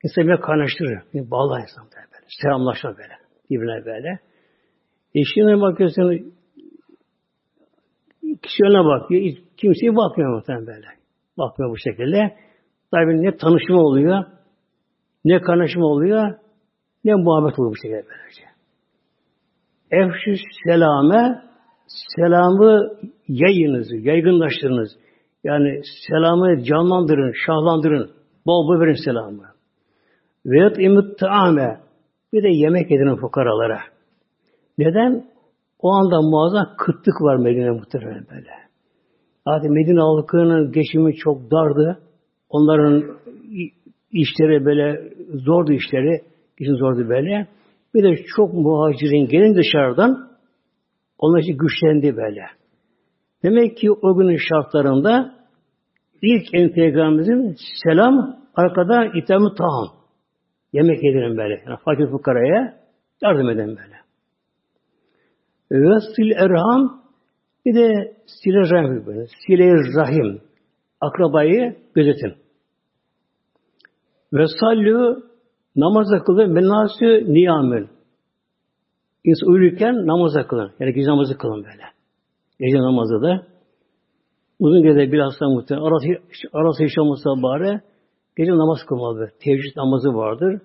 [0.03, 1.31] insanı kaynaştırır.
[1.31, 2.25] Bağlar insan böyle.
[2.41, 3.13] Selamlaşma böyle.
[3.49, 4.19] Birbirine böyle.
[5.15, 6.33] E şimdi bakıyorsun
[8.21, 9.35] kişi önüne bakıyor.
[9.57, 10.87] Kimseye bakmıyor muhtemelen böyle.
[11.37, 12.35] Bakmıyor bu şekilde.
[12.91, 14.25] Tabi ne tanışma oluyor,
[15.25, 16.35] ne kaynaşma oluyor,
[17.05, 18.45] ne muhabbet oluyor bu şekilde böylece.
[19.91, 21.41] Efşü selame,
[21.87, 22.89] selamı
[23.27, 24.89] yayınız, yaygınlaştırınız.
[25.43, 28.11] Yani selamı canlandırın, şahlandırın.
[28.45, 29.43] Bol bol verin selamı.
[30.45, 31.79] Veyahut imut taame.
[32.33, 33.79] Bir de yemek edin fukaralara.
[34.77, 35.25] Neden?
[35.79, 38.51] O anda muazzam kıtlık var Medine muhtemelen böyle.
[39.47, 41.99] Zaten Medine halkının geçimi çok dardı.
[42.49, 43.03] Onların
[44.11, 46.21] işleri böyle zordu işleri.
[46.59, 47.47] İşin zordu böyle.
[47.93, 50.29] Bir de çok muhacirin gelin dışarıdan
[51.17, 52.41] onlar için güçlendi böyle.
[53.43, 55.35] Demek ki o günün şartlarında
[56.21, 59.87] ilk en peygamberimizin selam arkada itamı taham.
[60.73, 61.63] Yemek yedirin böyle.
[61.67, 62.77] Yani fakir fukaraya
[63.21, 63.95] yardım eden böyle.
[65.71, 67.01] Ve sil erham
[67.65, 69.25] bir de sile rahim böyle.
[69.47, 70.41] Sile rahim.
[71.01, 72.33] Akrabayı gözetin.
[74.33, 75.23] Ve sallu
[75.75, 77.87] namaz kılın menasü niyamül.
[79.23, 80.71] İnsan uyurken namaz kılın.
[80.79, 81.83] Yani gece namazı kılın böyle.
[82.59, 83.47] Gece namazı da
[84.59, 86.07] uzun gece bilhassa muhtemelen arası,
[86.53, 87.81] arası hiç olmasa bari
[88.37, 89.31] gece namaz kılmalı.
[89.39, 90.61] Tevcid namazı vardır.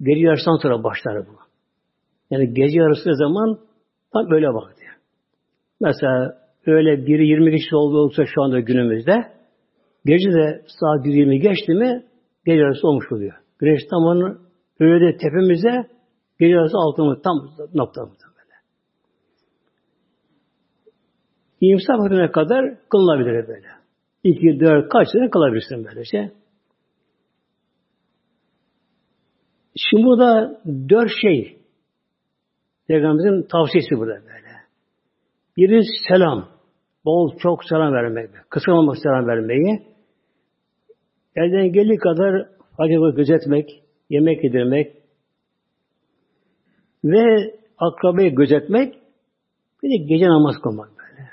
[0.00, 1.38] Gece yarısından sonra başlar bu.
[2.30, 3.58] Yani gece yarısı zaman
[4.12, 4.84] tam böyle vakti.
[5.80, 6.34] Mesela
[6.66, 9.14] öyle biri 20 kişi oldu olsa şu anda günümüzde
[10.04, 12.04] gece de saat 1.20 geçti mi
[12.46, 13.34] gece yarısı olmuş oluyor.
[13.58, 14.38] Güneş tam
[14.80, 15.90] öyle de tepemize
[16.38, 16.76] gece yarısı
[17.22, 17.36] tam
[17.74, 18.54] noktamızda böyle.
[21.60, 23.68] İmsak vaktine kadar kılınabilir böyle.
[24.24, 26.32] İki, dört, kaç sene kılabilirsin böylece.
[29.76, 31.58] Şimdi burada dört şey
[32.88, 34.48] Peygamberimizin tavsiyesi burada böyle.
[35.56, 36.48] Biri selam.
[37.04, 38.30] Bol çok selam vermek.
[38.50, 39.82] Kıskanmamak selam vermeyi.
[41.36, 44.96] Elden geldiği kadar acaba gözetmek, yemek yedirmek
[47.04, 48.94] ve akrabayı gözetmek
[49.82, 51.28] bir de gece namaz kılmak böyle.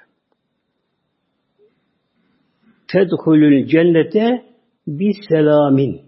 [2.88, 4.45] Tedhulül cennete
[4.88, 6.01] bir selamin.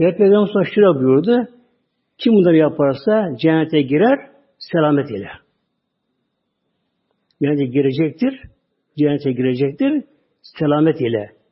[0.00, 1.48] Ve Peygamber sonra şöyle buyurdu.
[2.18, 5.30] Kim bunları yaparsa cennete girer selamet ile.
[7.42, 8.40] Cennete girecektir.
[8.98, 10.04] Cennete girecektir.
[10.42, 11.43] Selamet ile.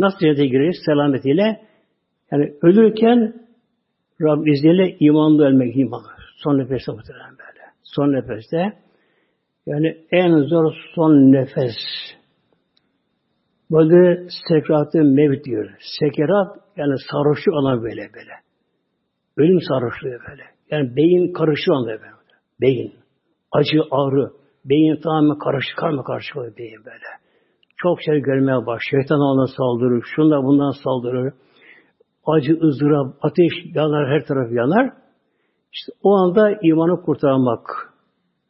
[0.00, 0.82] Nasıl cennete girecek?
[0.86, 1.60] Selamet ile.
[2.32, 3.34] Yani ölürken
[4.22, 6.02] Rab izniyle imanlı ölmek iman.
[6.36, 7.60] Son nefeste muhtemelen böyle.
[7.82, 8.72] Son nefeste.
[9.66, 11.76] Yani en zor son nefes.
[13.70, 15.70] Böyle sekratı mevt diyor.
[16.00, 18.32] Sekerat yani sarhoşluk olan böyle böyle.
[19.36, 20.42] Ölüm sarhoşluğu böyle.
[20.70, 22.02] Yani beyin karışıyor anda böyle.
[22.60, 22.94] Beyin.
[23.52, 24.30] Acı, ağrı.
[24.64, 27.19] Beyin tamamen karışık, karma karışık oluyor beyin böyle.
[27.82, 28.82] Çok şey görmeye baş.
[28.90, 30.04] Şeytan ona saldırır.
[30.14, 31.32] Şunda bundan saldırır.
[32.26, 34.92] Acı, ızdırap, ateş yanar, her taraf yanar.
[35.72, 37.60] İşte o anda imanı kurtarmak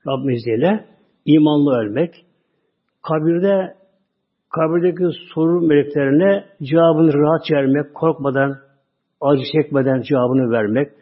[0.07, 0.85] Rabbim izniyle
[1.25, 2.15] imanlı ölmek.
[3.03, 3.75] Kabirde
[4.51, 8.57] kabirdeki soru meleklerine cevabını rahat vermek, korkmadan,
[9.21, 10.93] acı çekmeden cevabını vermek,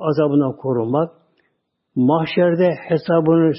[0.00, 1.12] azabından korunmak,
[1.96, 3.52] mahşerde hesabını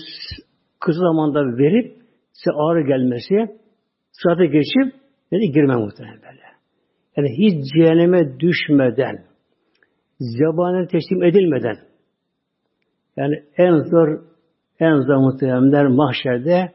[0.80, 1.97] kısa zamanda verip
[2.38, 3.36] size ağrı gelmesi,
[4.12, 6.48] sırada geçip dedi girme muhtemelen böyle.
[7.18, 9.26] Yani hiç cehenneme düşmeden,
[10.20, 11.78] zebane teslim edilmeden,
[13.18, 14.24] yani en zor,
[14.80, 16.72] en zor muhtemelenler mahşerde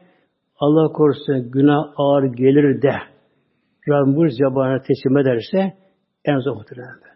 [0.59, 2.93] Allah korusun günah ağır gelir de
[3.89, 5.73] Rabbim bu zebane teslim ederse
[6.25, 7.13] en zor muhtemelen böyle.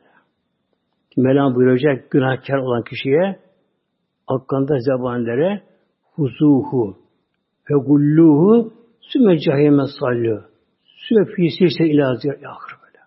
[1.18, 3.40] Mevlam buyuracak günahkar olan kişiye
[4.28, 5.62] hakkında zebanilere
[6.16, 7.07] huzuhu
[7.70, 10.44] ve gulluhu sümme cahime sallu
[10.84, 13.04] sümme fisirse ilazir yakır böyle.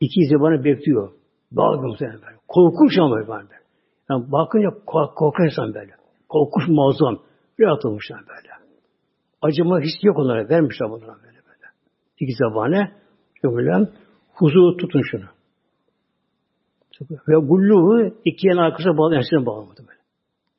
[0.00, 1.12] İki zebanı bekliyor.
[1.52, 2.36] Bağlı muhtemelen böyle.
[2.48, 3.62] Korkunç ama böyle.
[4.10, 5.92] Yani bakınca korkar insan böyle.
[6.28, 7.18] Korkunç muazzam.
[7.66, 8.48] Atılmışlar böyle.
[9.42, 10.48] Acıma hissi yok onlara.
[10.48, 11.66] Vermişler bunlara böyle böyle.
[12.20, 12.92] İki zebane.
[13.42, 13.88] Şöyle
[14.34, 15.24] huzu tutun şunu.
[17.28, 20.01] Ve gulluğu iki yan arkasına bağlı, ensine bağlamadı böyle.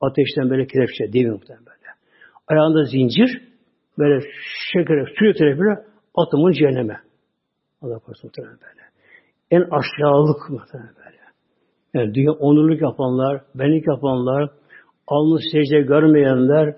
[0.00, 1.88] Ateşten böyle kelepçe, demir muhtemelen böyle.
[2.48, 3.42] Ayağında zincir,
[3.98, 4.20] böyle
[4.72, 7.00] şeker, suyu tarafıyla atımın cehenneme.
[7.82, 8.84] Allah korusun muhtemelen böyle.
[9.50, 11.18] En aşağılık muhtemelen böyle.
[11.94, 14.50] Yani dünya onurluk yapanlar, benlik yapanlar,
[15.06, 16.76] alnı secde görmeyenler,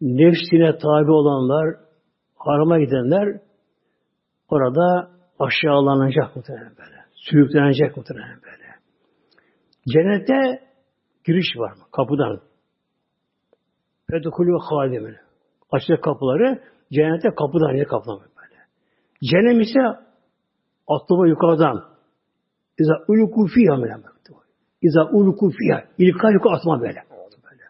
[0.00, 1.76] nefsine tabi olanlar,
[2.36, 3.40] harama gidenler
[4.48, 6.96] orada aşağılanacak muhtemelen böyle.
[7.14, 8.64] Sürüklenecek muhtemelen böyle.
[9.88, 10.60] Cennette
[11.24, 11.72] giriş var?
[11.92, 12.40] Kapıdan.
[14.10, 15.20] Fedhulü halidemine.
[15.70, 18.60] Açacak kapıları cennette kapıdan ya kapıdan böyle.
[19.30, 19.80] Cennet ise
[20.88, 21.84] atlama yukarıdan.
[22.78, 23.96] İza uluku fiyha mele
[24.82, 25.84] İza uluku fiyha.
[25.98, 27.02] İlka yukarı atma böyle.
[27.50, 27.62] böyle.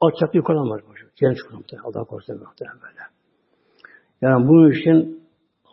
[0.00, 0.82] Alçak yukarıdan var.
[1.16, 1.78] Cennet yukarıdan.
[1.84, 3.00] Allah korusun muhtemelen böyle.
[4.22, 5.22] Yani bu işin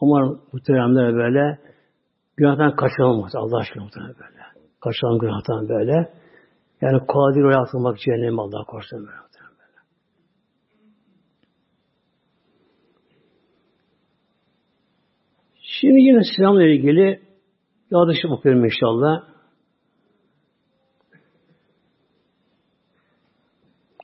[0.01, 1.59] aman muhteremler böyle
[2.37, 3.35] günahdan kaçınılmaz.
[3.35, 4.39] Allah aşkına muhtemelen böyle
[4.81, 6.18] kaçıran günahtan böyle.
[6.81, 8.99] Yani kadir oraya atılmak cehennem Allah korusun.
[9.07, 9.29] Böyle.
[15.81, 17.21] Şimdi yine selamla ilgili
[17.91, 19.29] yağdışı okuyorum inşallah.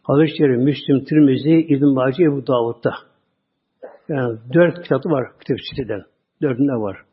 [0.03, 2.95] Hadis-i Şerif, Müslim, Tirmizi, İbn Bacı, Ebu Davud'da.
[4.09, 6.03] Yani dört kitapı var tefsirden.
[6.41, 7.05] Dördünde var.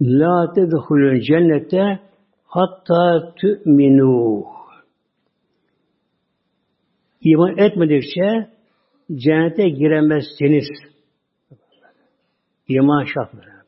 [0.00, 2.07] La tedhulul cennete
[2.48, 4.44] hatta tu'minu.
[7.20, 8.50] İman etmedikçe
[9.14, 10.68] cennete giremezsiniz.
[12.68, 13.58] İman şart böyle.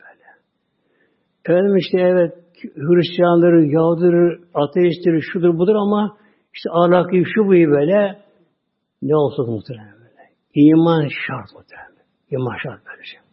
[1.44, 2.34] Efendim işte evet
[2.74, 6.16] Hristiyandır, Yahudidir, ateisttir, şudur budur ama
[6.54, 8.22] işte ahlaki şu bu böyle
[9.02, 10.30] ne olsa muhtemelen böyle.
[10.54, 12.04] İman şart muhtemelen.
[12.30, 13.29] İman şart böylece.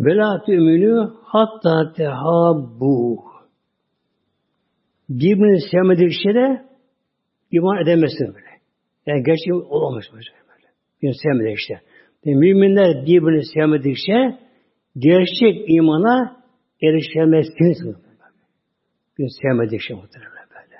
[0.00, 3.24] Ve la tü'minü hatta tehabbu.
[5.08, 6.66] Birbirini sevmedikçe de
[7.50, 8.50] iman edemezsin böyle.
[9.06, 10.24] Yani gerçek olamaz böyle.
[11.02, 11.80] Birbirini sevmedi işte.
[12.24, 14.38] Müminler birbirini sevmedikçe
[14.98, 16.36] gerçek imana
[16.82, 17.96] erişemezsiniz.
[19.18, 20.76] Bir sevmedikçe muhtemelen böyle.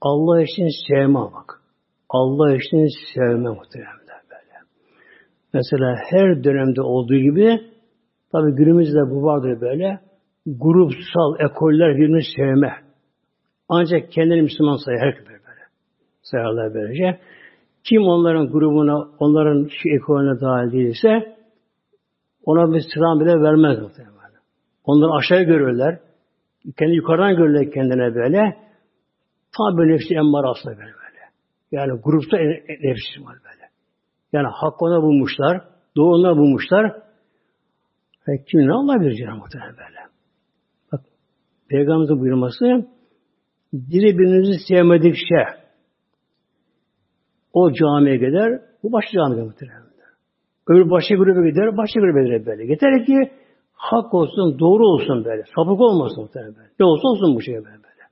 [0.00, 1.62] Allah için sevme bak.
[2.08, 3.98] Allah için sevme muhtemelen
[4.30, 4.54] böyle.
[5.54, 7.60] Mesela her dönemde olduğu gibi
[8.32, 10.00] tabi günümüzde bu vardır böyle
[10.46, 12.74] grupsal ekoller birbirini sevme.
[13.68, 15.38] Ancak kendini Müslüman sayar herkes böyle.
[16.22, 17.18] Sayarlar böylece.
[17.84, 21.36] Kim onların grubuna, onların şu ekolüne dahil değilse
[22.44, 24.18] ona bir selam bile vermez muhtemelen.
[24.84, 25.98] Onları aşağıya görürler.
[26.78, 28.56] Kendi yukarıdan görürler kendine böyle.
[29.56, 31.22] Tam böyle nefsi emmar aslında böyle böyle.
[31.72, 32.36] Yani grupta
[32.68, 33.68] nefsi var böyle.
[34.32, 35.60] Yani hak ona bulmuşlar.
[35.96, 37.07] Doğru ona bulmuşlar.
[38.28, 40.00] E, kim ne Allah bilir canım muhtemelen böyle.
[40.92, 41.00] Bak
[41.68, 42.88] Peygamberimizin buyurması
[43.72, 45.44] birbirinizi sevmedikçe
[47.52, 49.88] o camiye gider, bu başka camiye muhtemelen.
[50.68, 52.64] Öbür başka gruba gider, başka gruba gider böyle.
[52.64, 53.30] Yeter ki
[53.72, 55.42] hak olsun, doğru olsun böyle.
[55.56, 56.68] Sapık olmasın muhtemelen böyle.
[56.80, 57.66] Ne olsa olsun bu şey böyle.
[57.66, 58.04] böyle.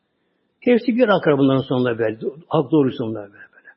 [0.61, 2.19] Hepsi bir akar bunların sonunda böyle.
[2.49, 3.33] Hak doğru sonunda böyle.
[3.33, 3.71] böyle.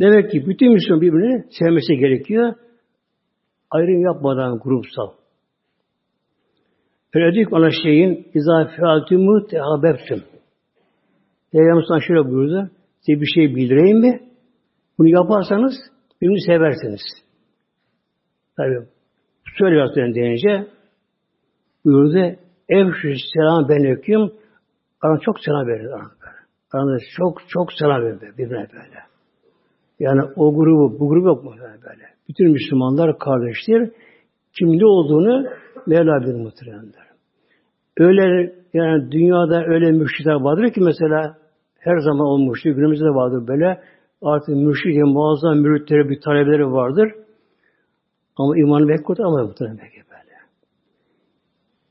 [0.00, 2.54] Demek ki bütün Müslüman birbirini sevmesi gerekiyor.
[3.74, 5.10] Ayrım yapmadan grupsal.
[7.12, 10.22] Feledik ona şeyin izâ fealtümü tehabebtüm.
[11.52, 12.70] Peygamber şöyle buyurdu.
[13.00, 14.20] Size bir şey bildireyim mi?
[14.98, 15.74] Bunu yaparsanız
[16.20, 17.00] birbirini seversiniz.
[18.56, 18.86] Tabi
[19.58, 20.66] şöyle yaptığını deyince
[21.84, 22.36] buyurdu
[22.68, 24.30] ev şu selam ben öküm
[25.00, 25.90] Aran çok selam verir.
[26.72, 28.98] Aranızda çok çok selam verir birbirine böyle.
[29.98, 32.13] Yani o grubu, bu grubu yok mu böyle?
[32.28, 33.90] Bütün Müslümanlar kardeştir.
[34.58, 35.46] Kimli olduğunu
[35.86, 37.04] Mevla bilir muhtemelenler.
[37.98, 41.36] Öyle yani dünyada öyle müşrikler vardır ki mesela
[41.78, 42.74] her zaman olmuştu.
[42.74, 43.80] Günümüzde de vardır böyle
[44.22, 47.12] artık mürşid muazzam müritleri, bir talebeleri vardır.
[48.36, 50.34] Ama imanı belki kurtaramıyor muhtemelen belki böyle.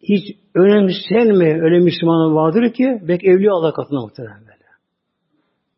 [0.02, 4.69] Hiç önemsenme öyle Müslümanlar vardır ki belki evli Allah katına muhtemelen böyle.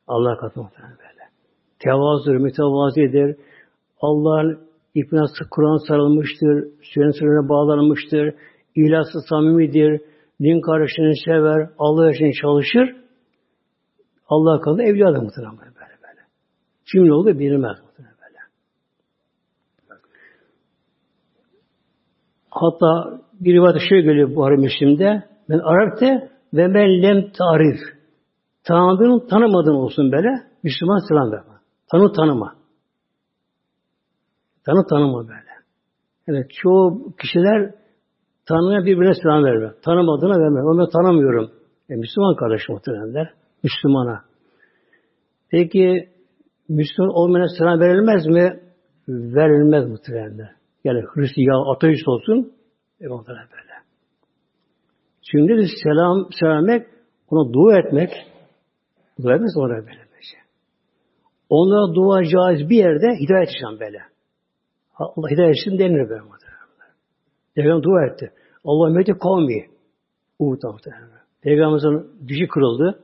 [0.07, 1.29] Allah katına muhtemelen böyle.
[1.79, 3.35] Tevazıdır, mütevazidir.
[4.01, 4.59] Allah'ın
[4.95, 8.35] ipine Kur'an sarılmıştır, sünnet sürene bağlanmıştır,
[8.75, 10.01] ilahsı samimidir,
[10.41, 12.95] din kardeşini sever, Allah için çalışır.
[14.27, 15.75] Allah katında evli adam muhtemelen
[16.91, 17.77] kim oldu bilmez.
[17.99, 18.39] Böyle.
[22.49, 25.23] Hatta bir rivayet şöyle geliyor Buhari Müslim'de.
[25.49, 27.79] Ben Arap'te ve ben lem tarif.
[28.63, 30.29] Tanıdığın tanımadığın olsun böyle.
[30.63, 31.59] Müslüman selam verme.
[31.91, 32.55] Tanı tanıma.
[34.65, 35.55] Tanı tanıma böyle.
[36.27, 37.73] Evet çoğu kişiler
[38.45, 39.73] tanımayan birbirine selam vermiyor.
[39.81, 40.65] Tanımadığına vermiyor.
[40.65, 41.51] Onu tanımıyorum.
[41.89, 43.33] E, Müslüman kardeşim muhtemelenler.
[43.63, 44.21] Müslümana.
[45.49, 46.09] Peki
[46.69, 48.59] Müslüman olmayana selam verilmez mi?
[49.07, 50.49] Verilmez muhtemelen.
[50.83, 52.53] Yani Hristiyan, ateist olsun,
[53.01, 53.75] e muhtemelen böyle.
[55.31, 56.87] Çünkü de selam, selammek,
[57.29, 58.09] ona dua etmek,
[59.23, 60.39] dua etmez ona böyle şey.
[61.49, 64.14] Onlara dua caiz bir yerde hidayet için böyle.
[64.97, 66.55] Allah hidayet için denir böyle muhtemelen.
[67.55, 68.31] Peygamber dua etti.
[68.65, 69.65] Allah mehdi kavmi.
[70.39, 71.09] Uhud muhtemelen.
[71.41, 72.99] Peygamberimizin dişi kırıldı.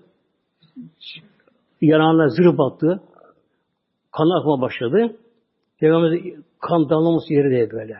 [1.82, 3.02] Yanağına zırh battı.
[4.12, 5.16] Kan akma başladı.
[5.80, 6.20] Peygamber
[6.60, 7.98] kan damlaması yeri değil böyle.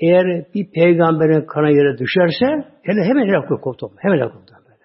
[0.00, 2.46] Eğer bir peygamberin kana yere düşerse
[2.82, 3.90] hele hemen helak koptu.
[3.96, 4.84] Hemen helak koptu böyle.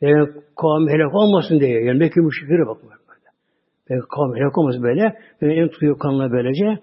[0.00, 1.84] Peygamber kavmi helak olmasın diye.
[1.84, 3.28] Yani Mekke müşrikleri bakmıyor böyle.
[3.86, 5.18] Peygamber kavmi helak olmasın böyle.
[5.40, 6.82] En tutuyor kanla böylece.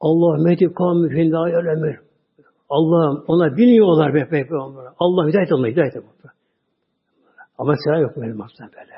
[0.00, 1.98] Allah mehdi kavmi findâ yelemir.
[2.68, 4.84] Allah'ım ona biniyorlar be peygamber.
[4.98, 6.08] Allah hidayet olma, hidayet olma.
[7.58, 8.92] Ama selam yok benim aslında böyle.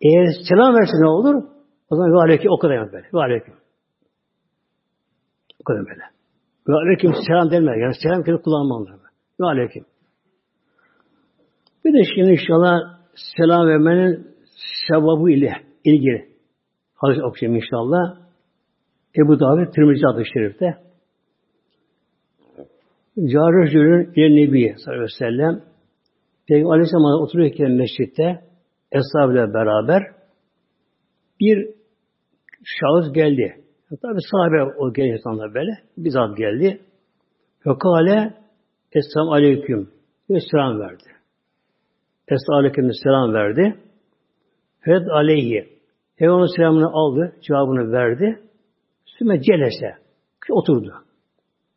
[0.00, 1.44] Eğer selam verse ne olur?
[1.90, 3.06] O zaman ve aleyküm o kadar yani böyle.
[3.14, 3.54] Ve aleyküm.
[5.60, 6.02] O kadar böyle.
[6.68, 7.76] Ve aleyküm selam denmez.
[7.82, 9.00] Yani selam kelime kullanmamalı.
[9.40, 9.84] Ve aleyküm.
[11.84, 12.78] Bir de şimdi inşallah
[13.36, 14.36] selam vermenin
[14.88, 15.52] sevabı ile
[15.84, 16.28] ilgili.
[16.94, 18.27] Hadis okuyayım inşallah.
[19.18, 20.76] Ebu Davud Tirmizi adı şerifte.
[23.16, 25.62] Carrıcülün bir Nebi sallallahu aleyhi ve sellem
[26.48, 28.40] Peygamber Aleyhisselam otururken mescitte
[28.92, 30.02] Eshabıyla beraber
[31.40, 31.68] bir
[32.64, 33.64] şahıs geldi.
[34.02, 35.70] Tabi sahabe o genç insanlar böyle.
[35.96, 36.80] Bizzat geldi.
[37.64, 38.34] Fekale
[38.92, 39.90] Esselamu Aleyküm
[40.30, 41.10] ve selam verdi.
[42.28, 43.76] Esselamu Aleyküm selam verdi.
[44.80, 45.68] Fed aleyhi.
[46.16, 48.47] Peygamber selamını aldı, cevabını verdi.
[49.18, 49.94] Sümme celese.
[50.50, 50.92] Oturdu.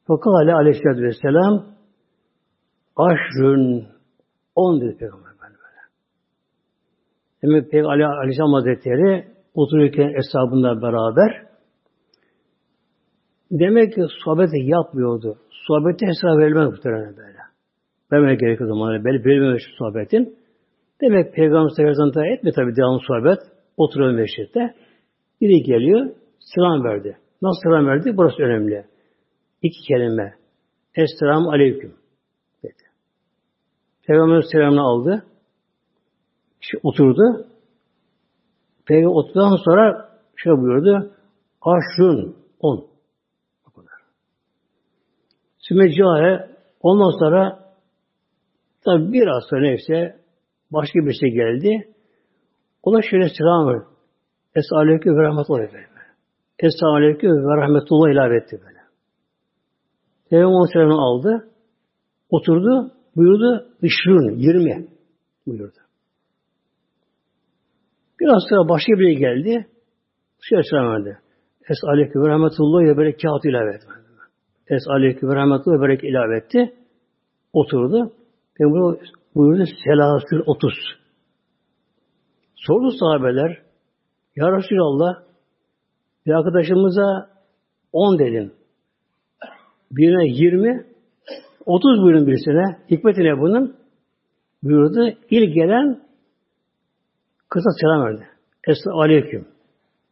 [0.07, 1.65] Fekale aleyhissalatü vesselam
[2.95, 3.87] aşrün
[4.55, 5.81] on dedi Peygamber böyle.
[7.43, 11.47] Demek Peygamber Aleyhisselam Hazretleri otururken hesabında beraber
[13.51, 15.37] demek ki sohbet yapmıyordu.
[15.67, 17.37] Sohbeti hesap verilmez muhtemelen böyle.
[18.11, 19.03] Vermeye gerek o zaman.
[19.03, 20.37] Böyle verilmemiş sohbetin.
[21.01, 23.39] Demek Peygamber Aleyhisselam etme tabi devamlı sohbet.
[23.77, 24.75] Oturuyor meşritte.
[25.41, 27.17] Biri geliyor, selam verdi.
[27.41, 28.17] Nasıl selam verdi?
[28.17, 28.85] Burası önemli.
[29.61, 30.35] İki kelime.
[30.95, 31.95] Esselamu Aleyküm
[32.63, 32.83] dedi.
[34.07, 35.25] Peygamber selamını aldı.
[36.61, 37.47] İşte oturdu.
[38.85, 41.13] Peygamber oturduktan sonra şöyle buyurdu.
[41.61, 42.87] Aşrun on.
[43.67, 43.91] O kadar.
[45.57, 46.49] Sümeccahe
[46.81, 47.59] ondan sonra
[48.85, 50.19] tabi biraz sonra neyse
[50.71, 51.93] başka bir şey geldi.
[52.83, 53.85] O da şöyle selam verdi.
[54.55, 55.90] Es-aleyküm ve rahmetullah efendim.
[56.59, 58.81] Es-selamu aleyküm ve rahmetullah ilave etti böyle.
[60.29, 61.49] Peygamber selamını aldı.
[62.29, 62.91] Oturdu.
[63.15, 63.67] Buyurdu.
[63.81, 64.35] Işrun.
[64.37, 64.87] Yirmi.
[65.47, 65.79] Buyurdu.
[68.19, 69.67] Biraz sonra başka biri geldi.
[70.41, 71.19] Şöyle selam verdi.
[71.69, 73.87] Es aleyküm ve rahmetullah ve berekatü ilave etti.
[74.67, 76.73] Es aleyküm ve rahmetullah ve berek ilave etti.
[77.53, 78.11] Oturdu.
[78.57, 78.97] Peygamber
[79.35, 79.65] buyurdu.
[79.83, 80.73] Selasül otuz.
[82.55, 83.61] Sordu sahabeler.
[84.35, 85.30] Ya Resulallah
[86.25, 87.29] bir arkadaşımıza
[87.93, 88.53] on dedin.
[89.91, 90.85] Birine yirmi,
[91.65, 92.77] otuz buyurun birisine.
[92.91, 93.75] Hikmeti ne bunun?
[94.63, 95.17] Buyurdu.
[95.29, 96.01] İlk gelen
[97.49, 98.27] kısa selam verdi.
[98.67, 99.47] Esselamu Aleyküm.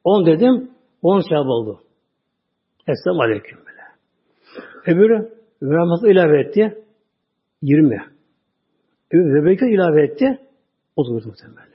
[0.03, 1.81] On dedim, on sevap oldu.
[2.87, 3.57] Esselamu Aleyküm.
[3.57, 3.79] Böyle.
[4.85, 6.83] Öbürü rahmetli ilave etti.
[7.61, 8.05] Yirmi.
[9.11, 10.39] Öbürü berekat ilave etti.
[10.95, 11.69] Otuz muhtemelen.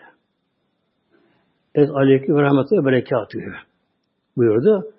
[1.75, 3.55] Es aleyküm ve rahmetli ve berekatühü
[4.37, 4.93] buyurdu.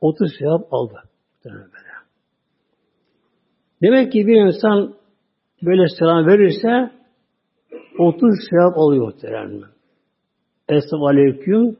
[0.00, 1.02] 30 sevap aldı.
[3.82, 4.94] Demek ki bir insan
[5.62, 6.90] böyle selam verirse
[7.98, 9.62] 30 sevap alıyor muhtemelen.
[10.68, 11.76] Esselamu aleyküm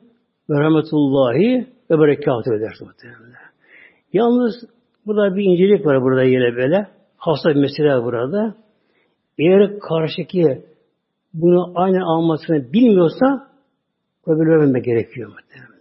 [0.51, 3.33] ve rahmetullahi ve berekatü eder muhtemelen.
[4.13, 4.55] Yalnız
[5.07, 6.87] burada bir incelik var burada yine böyle.
[7.17, 8.55] Hasta bir mesele burada.
[9.39, 10.65] Eğer karşıki
[11.35, 13.51] bunu aynen almasını bilmiyorsa
[14.27, 15.77] böyle vermemek gerekiyor muhtemelen.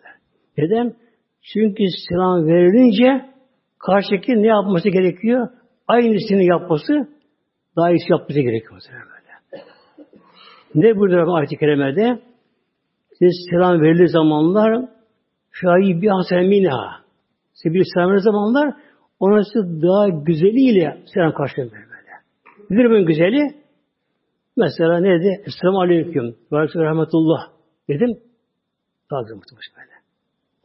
[0.58, 1.05] Neden?
[1.54, 3.26] Çünkü selam verilince
[3.80, 5.50] karşıki ne yapması gerekiyor?
[5.88, 6.94] Aynısını yapması
[7.76, 8.82] daha iyisi yapması gerekiyor.
[8.92, 9.64] Böyle.
[10.76, 12.20] Ne burada ayet-i kerimede?
[13.20, 14.86] Siz selam verildiği zamanlar
[15.52, 17.06] şahi bir hasen minha.
[17.54, 18.74] Size bir selam zamanlar
[19.20, 21.86] ona size daha güzeliyle selam karşılayın böyle.
[22.70, 23.56] Nedir bunun güzeli?
[24.58, 25.44] Mesela ne dedi?
[25.46, 26.36] Esselamu Aleyküm.
[26.52, 27.48] Ve Rahmetullah.
[27.90, 28.18] Dedim.
[29.12, 29.38] Daha güzel
[29.78, 29.95] böyle.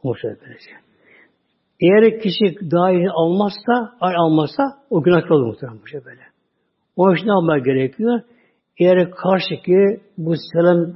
[0.03, 0.71] Muhtemelen böylece.
[1.81, 6.21] Eğer kişi dahi almazsa, almazsa o günah olur muhtemelen bu şey böyle.
[6.95, 8.21] O için ne yapmak gerekiyor?
[8.79, 10.93] Eğer karşıki bu selam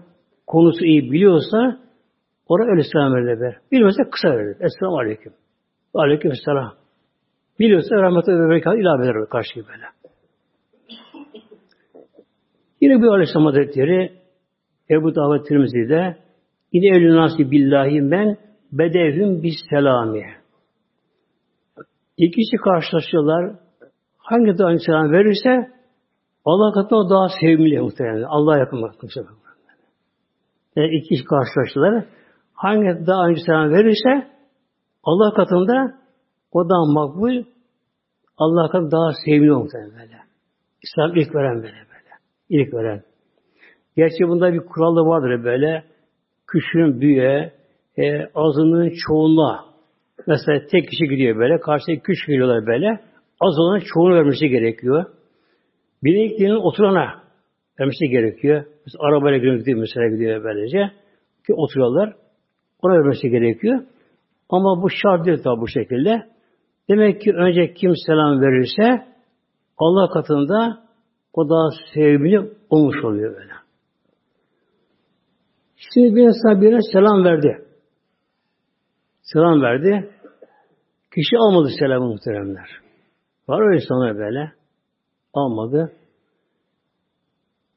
[0.47, 1.79] konusu iyi biliyorsa
[2.47, 3.57] oraya öyle selam verilir.
[3.71, 4.55] Bilmezse kısa verilir.
[4.61, 5.33] Esselamu Aleyküm.
[5.93, 6.73] Aleyküm Selam.
[7.59, 9.85] Biliyorsa rahmetli ve ilave eder karşı böyle.
[12.81, 14.11] Yine bir Aleyhisselam Hazretleri
[14.89, 16.17] Ebu Davet Tirmizi'de
[16.73, 18.37] yine evlü nasi billahi men
[18.77, 20.25] bedevhüm bis selami.
[22.17, 23.55] İkisi karşılaşıyorlar.
[24.17, 25.71] Hangi daha selam verirse
[26.45, 28.23] Allah katında daha sevimli muhtemelen.
[28.23, 28.91] Allah yakın.
[30.75, 32.05] Yani iki kişi karşılaştılar.
[32.53, 34.31] Hangi daha önce selam verirse
[35.03, 35.97] Allah katında
[36.51, 37.43] o daha makbul
[38.37, 40.17] Allah katında daha sevimli muhtemelen böyle.
[40.83, 42.11] İslam ilk veren böyle böyle.
[42.49, 43.03] İlk veren.
[43.95, 45.83] Gerçi bunda bir kural da vardır böyle.
[46.47, 47.53] Küçüğün büyüğe,
[47.97, 49.75] e, azının çoğunluğa
[50.27, 51.59] Mesela tek kişi gidiyor böyle.
[51.59, 52.87] Karşıya küç geliyorlar böyle.
[53.39, 55.05] Az olan çoğunu vermesi gerekiyor.
[56.03, 57.23] Binekliğinin oturana
[57.79, 58.65] vermesi gerekiyor.
[58.85, 60.91] Mesela arabayla gidiyor, mesela gidiyor böylece.
[61.47, 62.15] Ki oturuyorlar.
[62.81, 63.83] Ona vermesi gerekiyor.
[64.49, 66.23] Ama bu şart değil tabi bu şekilde.
[66.89, 69.05] Demek ki önce kim selam verirse
[69.77, 70.83] Allah katında
[71.33, 73.53] o da sevimli olmuş oluyor böyle.
[75.93, 77.64] Şimdi bir insan birine selam verdi.
[79.25, 80.09] Selam verdi.
[81.15, 82.69] Kişi almadı selamı muhteremler.
[83.47, 84.51] Var öyle insanlar böyle.
[85.33, 85.93] Almadı.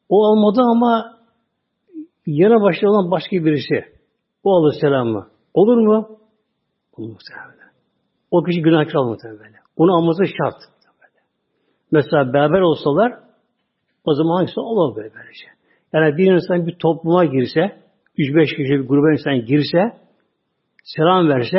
[0.09, 1.19] O almadı ama
[2.27, 3.85] yana başta olan başka birisi.
[4.45, 5.29] O alır selamı.
[5.55, 6.19] Olur mu?
[6.99, 7.73] Muhtemelen.
[8.31, 9.61] O kişi günahkar muhtemelen.
[9.77, 10.63] Onu alması şart.
[11.91, 13.13] Mesela beraber olsalar
[14.05, 15.47] o zaman hangisi olur böyle böylece.
[15.93, 17.61] Yani bir insan bir topluma girse,
[18.19, 20.08] 3-5 kişi bir gruba insan girse,
[20.85, 21.59] selam verse,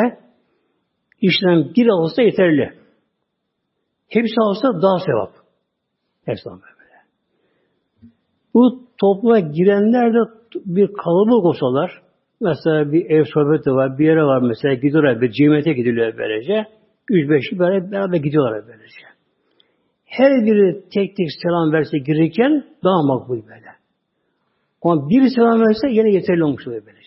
[1.22, 2.74] işten bir alsa yeterli.
[4.10, 5.32] Hepsi alsa daha sevap.
[6.26, 7.00] Hepsi böyle.
[8.54, 10.18] Bu topluma girenler de
[10.66, 12.02] bir kalabalık olsalar,
[12.42, 16.66] mesela bir ev sohbeti var, bir yere var mesela, gidiyorlar, bir cimete gidiliyor böylece.
[17.10, 19.02] Üç beşli böyle beraber gidiyorlar böylece.
[20.06, 23.70] Her biri tek tek selam verse girirken daha makbul böyle.
[24.82, 26.99] Ama bir selam verse yine yeterli olmuş oluyor böyle.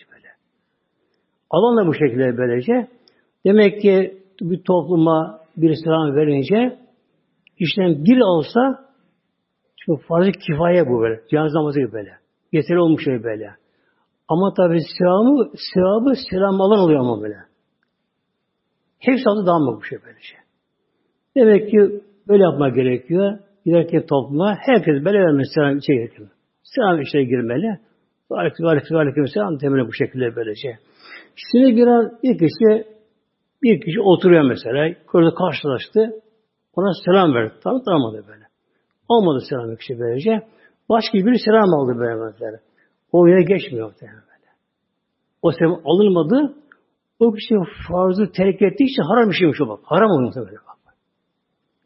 [1.53, 2.87] Alan da bu şekilde böylece.
[3.45, 6.79] Demek ki bir topluma bir selam verince
[7.59, 8.85] işten bir alsa
[9.79, 11.21] çünkü farz kifaye bu böyle.
[11.29, 12.11] Cenaze namazı gibi böyle.
[12.51, 13.49] Yeterli olmuş şey böyle.
[14.27, 17.37] Ama tabi selamı, sevabı selam alan oluyor ama böyle.
[18.99, 20.35] Hepsi adı daha bu şey böylece.
[21.35, 23.39] Demek ki böyle yapmak gerekiyor.
[23.65, 26.29] Giderken topluma herkes böyle vermesi selam içe gerekiyor.
[26.63, 27.79] Selam içine girmeli.
[28.29, 30.77] Aleyküm, aleyküm, aleyküm selam temeli bu şekilde böylece.
[31.35, 32.93] Şimdi biraz bir kişi
[33.63, 34.95] bir kişi oturuyor mesela.
[35.07, 36.21] Koridorda karşılaştı.
[36.75, 37.53] Ona selam verdi.
[37.63, 38.43] Tamam tanımadı böyle.
[39.07, 40.41] Olmadı selam kişi böylece.
[40.89, 42.59] Başka bir selam aldı böyle mesela.
[43.11, 44.11] O yere geçmiyor böyle.
[45.41, 46.55] O selam alınmadı.
[47.19, 47.55] O kişi
[47.87, 49.79] farzı terk ettiği için haram bir şeymiş o bak.
[49.83, 50.95] Haram olmuş böyle bak.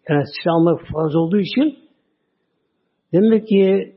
[0.09, 1.80] Yani selam almak farz olduğu için
[3.13, 3.95] demek ki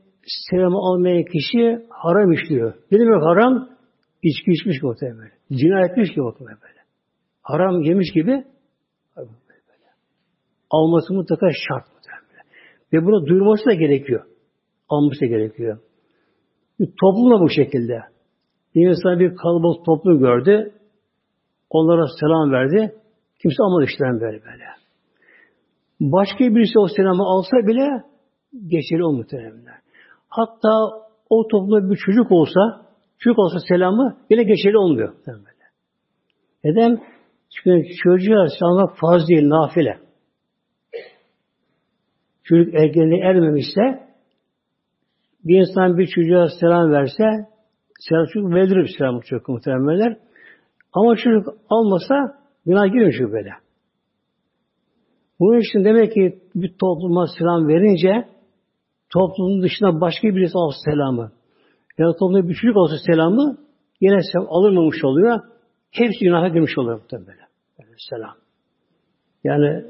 [0.50, 2.74] selam almayan kişi haram işliyor.
[2.90, 3.68] Ne demek haram?
[4.22, 5.30] İçki içmiş muhtemelen.
[5.52, 6.80] Cinayet etmiş gibi muhtemelen böyle.
[7.42, 8.44] Haram yemiş gibi
[9.16, 9.30] böyle.
[10.70, 12.46] alması mutlaka şart muhtemelen.
[12.92, 14.24] Ve bunu duyurması da gerekiyor.
[14.88, 15.78] Alması da gerekiyor.
[16.80, 18.00] Toplum da bu şekilde.
[18.74, 20.72] Bir insan bir kalabalık toplum gördü.
[21.70, 22.94] Onlara selam verdi.
[23.42, 24.64] Kimse almadı işlerini böyle böyle.
[26.00, 27.88] Başka birisi o selamı alsa bile
[28.66, 29.74] geçerli o muhteremler.
[30.28, 30.72] Hatta
[31.30, 32.60] o toplumda bir çocuk olsa,
[33.20, 35.14] çocuk olsa selamı yine geçerli olmuyor.
[36.64, 37.02] Neden?
[37.50, 39.98] Çünkü çocuğa selamlamak farz değil, nafile.
[42.42, 44.10] Çocuk ergenliğe ermemişse
[45.44, 47.24] bir insan bir çocuğa selam verse
[48.08, 50.16] selam çocuk verilir selam çocuk muhtemelenler.
[50.92, 52.14] Ama çocuk almasa
[52.66, 53.50] günah girmiyor çünkü böyle.
[55.40, 58.28] Bunun için demek ki bir topluma selam verince
[59.12, 61.39] toplumun dışında başka birisi alsa selamı
[61.98, 63.56] ya da toplumda bir çocuk olsa selamı
[64.00, 65.40] yine selam alınmamış oluyor.
[65.90, 67.48] Hepsi günaha girmiş oluyor muhtemelen.
[67.78, 68.34] Yani selam.
[69.44, 69.84] Yani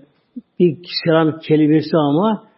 [0.59, 2.51] bir selam kelimesi ama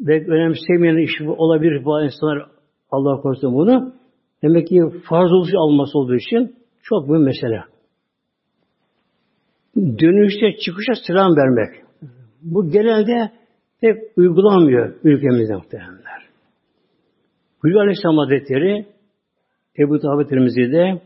[0.00, 2.46] ve önemsemeyen iş olabilir bu insanlar
[2.90, 3.92] Allah korusun bunu.
[4.42, 7.64] Demek ki farz oluş alması olduğu için çok büyük mesele.
[9.76, 11.84] Dönüşte çıkışa selam vermek.
[12.42, 13.32] Bu genelde
[13.80, 16.03] pek uygulanmıyor ülkemizde muhtemelenler.
[17.64, 18.86] Hülya Aleyhisselam Hazretleri
[19.78, 21.00] Ebu Tabi Tirmizi'de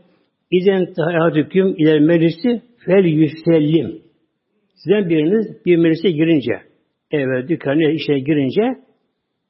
[0.51, 4.01] İzen tehadüküm iler meclisi fel yüsellim.
[4.75, 6.61] Sizden biriniz bir meclise girince,
[7.11, 8.61] eve, dükkanı, işe girince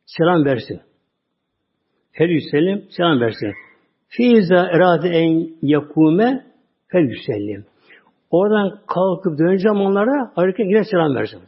[0.06, 0.82] selam versin.
[2.12, 3.54] Fel yüsellim, selam versin.
[4.08, 6.46] Fiiza erade en yakume
[6.88, 7.66] fel yüsellim.
[8.30, 11.40] Oradan kalkıp döneceğim zamanlara harika yine selam versin.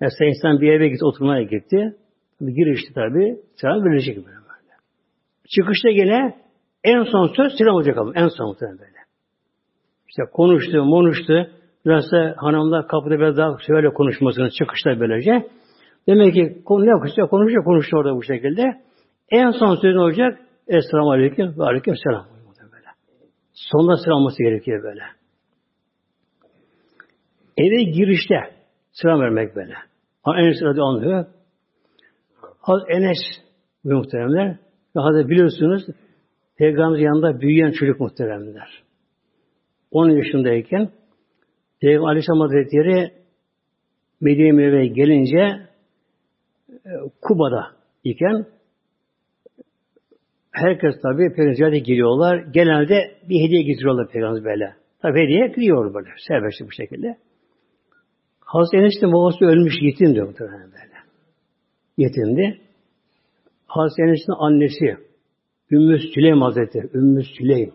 [0.00, 1.96] Mesela insan bir eve gitti, oturmaya gitti.
[2.50, 4.42] Girişti tabi, selam verecek böyle.
[5.56, 6.36] Çıkışta gene
[6.84, 8.98] en son söz selam olacak ama en son muhtemelen böyle.
[10.08, 11.50] İşte konuştu, konuştu.
[11.86, 15.48] Biraz da hanımlar kapıda biraz daha şöyle konuşmasını çıkışta böylece.
[16.08, 17.28] Demek ki konu ne konuşuyor?
[17.28, 18.62] Konuşuyor, konuşuyor orada bu şekilde.
[19.30, 20.38] En son söz olacak?
[20.68, 22.26] Esselamu Aleyküm ve Aleyküm Selam.
[22.72, 22.86] Böyle.
[23.52, 25.02] Sonunda selam olması gerekiyor böyle.
[27.56, 28.40] Eve girişte
[28.92, 29.74] selam vermek böyle.
[30.26, 31.26] Enes radıyallahu
[32.62, 32.88] anlıyor.
[32.90, 33.18] Enes
[33.84, 34.58] muhteremler.
[34.96, 35.82] Ve hadi biliyorsunuz
[36.56, 38.82] Peygamber yanında büyüyen çocuk muhteremler.
[39.90, 40.90] 10 yaşındayken
[41.80, 43.12] Peygamber Aleyhisselam Hazretleri
[44.20, 45.68] Medine Münevvere'ye gelince
[46.70, 46.90] e,
[47.22, 47.66] Kuba'da
[48.04, 48.46] iken
[50.52, 52.36] herkes tabi Peygamber'e geliyorlar.
[52.36, 52.94] Genelde
[53.28, 54.74] bir hediye getiriyorlar Peygamber böyle.
[55.02, 56.08] Tabi hediye gidiyor böyle.
[56.28, 57.16] Serbest bu şekilde.
[58.40, 60.91] Hazreti Enes'in babası ölmüş yetim diyor muhtemelen böyle.
[61.96, 62.60] Yetimdi.
[63.66, 64.96] Hazreti annesi
[65.70, 66.90] Ümmü Süleym Hazretleri.
[66.94, 67.72] Ümmü Süleym.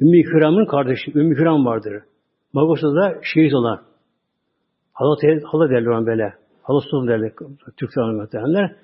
[0.00, 1.10] Ümmü Hüram'ın kardeşi.
[1.14, 2.02] Ümmü Hüram vardır.
[2.52, 3.82] Magosa'da şehit olan.
[4.92, 6.34] Hala, hala derler ona böyle.
[6.62, 7.32] Hala sultan derler.
[7.76, 8.76] Türk muhtemelenler.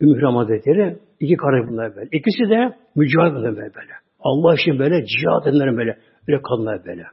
[0.00, 0.98] Ümmü Hüram Hazretleri.
[1.20, 2.08] iki kardeş bunlar böyle.
[2.12, 3.92] İkisi de mücahit bunlar böyle.
[4.20, 5.98] Allah için böyle cihat edenlerin böyle.
[6.28, 7.04] Böyle kadınlar böyle.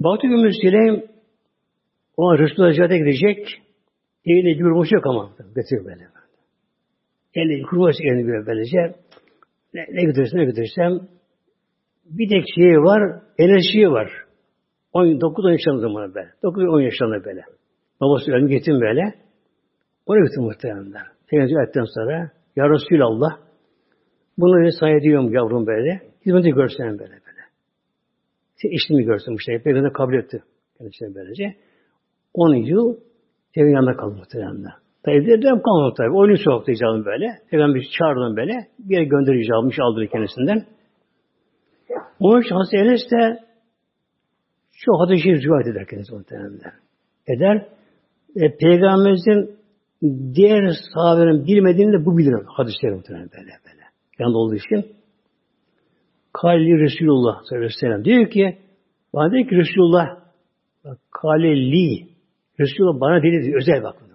[0.00, 1.17] Baktı Ümmü Süleym
[2.18, 3.62] o an Resulullah ziyarete gidecek.
[4.24, 5.30] Elinde bir kurmuş yok ama.
[5.56, 6.08] Getiriyor böyle.
[7.34, 8.78] Elinde kurmuş elini böyle böylece.
[9.74, 11.00] Ne, ne götürürsem ne götürürsem
[12.04, 14.10] bir tek şeyi var, enerjiyi var.
[14.94, 16.28] 9-10 yaşlarında zamanı böyle.
[16.42, 17.42] 9-10 yaşlarında böyle.
[18.00, 19.14] Babası ölüm getim böyle.
[20.06, 21.02] Oraya götür muhtemelenler.
[21.30, 23.38] Peygamber ettikten sonra Ya Resulallah
[24.38, 26.00] bunu vesay ediyorum yavrum böyle.
[26.26, 27.42] Hizmeti görsen böyle böyle.
[28.56, 29.58] İşte işini görsün bu şey.
[29.58, 30.42] Peygamber kabul etti.
[30.78, 31.67] Kendisine böylece.
[32.34, 32.96] 10 yıl
[33.54, 34.64] evin yanında kaldı muhtemelen.
[35.04, 36.16] Tabi evde devam kalmadı tabi.
[36.16, 37.26] Oyunu soktu icabını böyle.
[37.50, 38.52] Peygamber çağırdı böyle.
[38.78, 40.66] Bir yere gönderici icabmış aldı kendisinden.
[42.20, 43.38] Onun için Hazreti Enes de
[44.72, 46.60] çok hadis-i rivayet eder kendisi muhtemelen.
[47.26, 47.66] Eder.
[48.36, 49.58] E, Peygamberimizin
[50.34, 53.82] diğer sahabelerin bilmediğini de bu bilir hadisleri muhtemelen böyle böyle.
[54.18, 54.86] Yanında olduğu için.
[56.32, 58.58] Kali Resulullah sallallahu aleyhi ve sellem diyor ki
[59.14, 60.06] bana diyor ki Resulullah
[61.10, 62.08] Kale li
[62.60, 64.08] Resulullah bana dedi özel bak.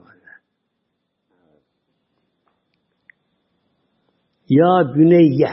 [4.49, 5.49] Ya büneyye.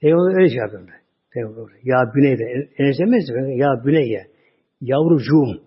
[0.00, 0.92] Peygamber öyle cevap verdi.
[1.32, 2.68] Peygamber ya büneyye.
[2.78, 3.58] Enes demez mi?
[3.58, 4.26] Ya büneyye.
[4.80, 5.62] Yavrucuğum.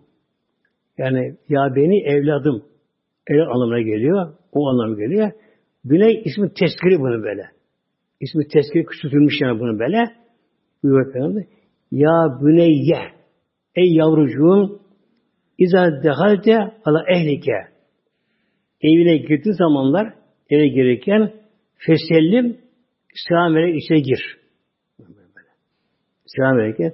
[0.97, 2.63] Yani ya beni evladım.
[3.27, 4.33] Evlat anlamına geliyor.
[4.51, 5.31] O anlamına geliyor.
[5.85, 7.43] Büney ismi teskiri bunu böyle.
[8.19, 10.03] İsmi teskiri küçültülmüş yani bunu böyle.
[10.83, 11.43] Buyuruyor Peygamber.
[11.91, 12.99] Ya büneyye.
[13.75, 14.78] Ey yavrucuğum
[15.59, 17.51] İza dehalte ala ehlike.
[18.81, 20.13] Evine girdiğin zamanlar
[20.49, 21.31] eve girirken
[21.77, 22.57] fesellim
[23.27, 24.37] selam vererek içine gir.
[26.25, 26.93] Selam verirken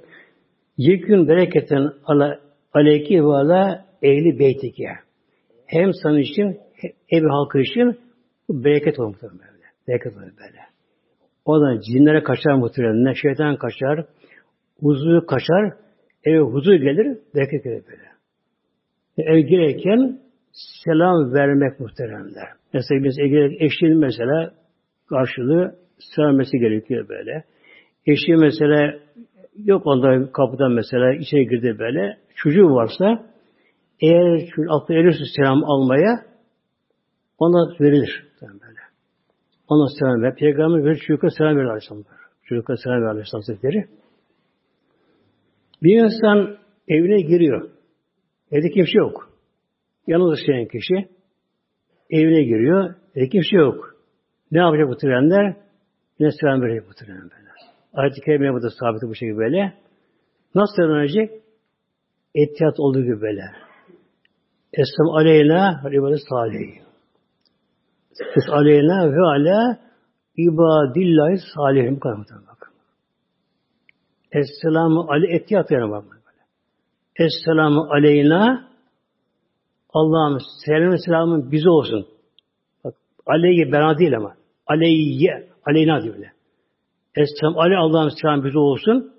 [0.77, 2.39] yekün bereketen ala
[2.73, 4.89] aleyki ve ala ehli beytike.
[5.65, 6.59] Hem sana için
[7.09, 7.99] ev halkı için
[8.49, 9.63] bu bereket olur muhtemelen böyle.
[9.87, 10.59] Bereket olur böyle.
[11.45, 13.13] O da cinlere kaçar muhtemelen.
[13.13, 14.05] Şeytan kaçar.
[14.79, 15.73] Huzur kaçar.
[16.23, 17.17] Eve huzur gelir.
[17.35, 18.14] Bereket gelir böyle.
[19.17, 20.19] Ev girerken
[20.83, 22.47] selam vermek muhteremler.
[22.73, 24.51] Mesela biz ev eşinin mesela
[25.09, 25.75] karşılığı
[26.15, 27.43] selam gerekiyor böyle.
[28.05, 28.93] Eşi mesela
[29.63, 32.17] yok onda kapıdan mesela içeri girdi böyle.
[32.35, 33.25] Çocuğu varsa
[34.01, 36.25] eğer aklı erirse selam almaya
[37.37, 38.25] ona verilir.
[38.41, 38.79] Böyle.
[39.67, 40.35] Ona selam ver.
[40.35, 42.07] Peygamber verir çocuklara selam verir Aleyhisselamlar.
[42.43, 43.85] Çocuklara selam verir Aleyhisselam Hazretleri.
[45.83, 46.57] Bir insan
[46.87, 47.69] evine giriyor.
[48.55, 49.29] Evde kimse yok.
[50.07, 51.09] Yalnız yaşayan kişi
[52.09, 52.95] evine giriyor.
[53.15, 53.95] Evde kimse yok.
[54.51, 55.55] Ne yapacak bu trenler?
[56.19, 57.31] Yine selam verecek bu trenler.
[57.93, 59.73] Ayet-i Kerime'ye bu da sabit bu şekilde böyle.
[60.55, 61.31] Nasıl öğrenecek?
[62.35, 63.41] Etiyat olduğu gibi böyle.
[64.73, 66.81] Esem aleyna ve ibadet salih.
[68.11, 69.79] Es aleyna ve ala
[70.37, 71.95] ibadillahi salihim.
[71.95, 72.73] Bu kadar bakın.
[74.31, 76.14] Esselamu ale etiyat yani bakın.
[77.15, 78.69] Esselamu aleyna
[79.89, 82.07] Allah'ım selamın selamın bize olsun.
[82.83, 82.95] Bak
[83.25, 84.35] aleyye bana değil ama.
[84.67, 86.31] Aleyye, aleyna diyor böyle.
[87.15, 89.13] Esselam aleyh Allah'ım selam bize olsun.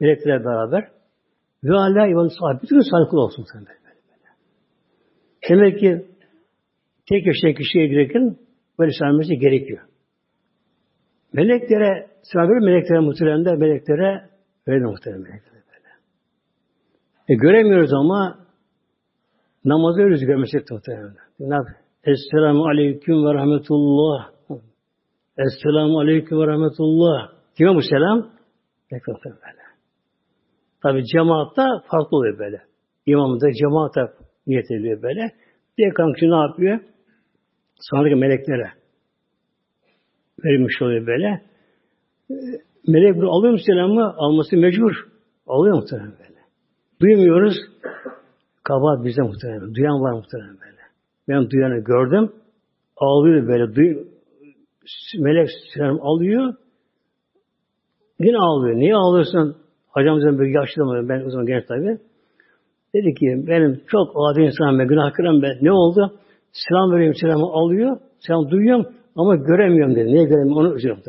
[0.00, 0.88] Meleklerle beraber.
[1.64, 2.62] Ve ala iman sahibi.
[2.62, 3.80] Bütün sağlıklı olsun sen böyle.
[5.48, 6.06] Demek ki
[7.08, 8.36] tek yaşayan kişiye girerken
[8.78, 9.80] böyle selam gerekiyor.
[11.32, 14.30] Meleklere, selam meleklere muhteremde, meleklere
[14.66, 15.59] öyle muhterem meleklere.
[17.30, 18.38] E, göremiyoruz ama
[19.64, 21.16] namazı öyle görmesek muhtemelen.
[22.04, 24.30] Esselamu aleyküm ve rahmetullah.
[25.38, 27.28] Esselamu aleyküm ve rahmetullah.
[27.56, 28.30] Kime bu selam?
[28.90, 29.60] Tekrar böyle.
[30.82, 32.62] Tabi cemaatta farklı oluyor böyle.
[33.06, 34.12] İmam da cemaata
[34.46, 35.30] niyet ediyor böyle.
[35.78, 36.80] Diğer kankçı ne yapıyor?
[37.80, 38.70] Sonraki meleklere
[40.44, 41.42] verilmiş oluyor böyle.
[42.30, 42.34] E,
[42.86, 44.14] melek bunu alıyor mu selamı?
[44.16, 44.92] Alması mecbur.
[45.46, 46.29] Alıyor muhtemelen böyle.
[47.00, 47.54] Duymuyoruz.
[48.64, 49.74] Kabahat bize muhtemelen.
[49.74, 50.80] Duyan var muhtemelen böyle.
[51.28, 52.32] Ben duyanı gördüm.
[52.96, 53.74] Ağlıyor böyle.
[53.74, 54.04] Duy,
[55.18, 56.54] melek selam alıyor.
[58.20, 58.76] Yine ağlıyor.
[58.76, 59.56] Niye ağlıyorsun?
[59.88, 61.08] Hocamızın bir yaşlı?
[61.08, 61.98] Ben o zaman genç tabi.
[62.94, 65.58] Dedi ki benim çok adi insanım ben, günahkarım ben.
[65.62, 66.18] Ne oldu?
[66.52, 67.96] Selam veriyorum, selamı alıyor.
[68.18, 68.86] Selam duyuyorum
[69.16, 70.06] ama göremiyorum dedi.
[70.06, 70.56] Niye göremiyorum?
[70.56, 71.02] Onu üzüyorum.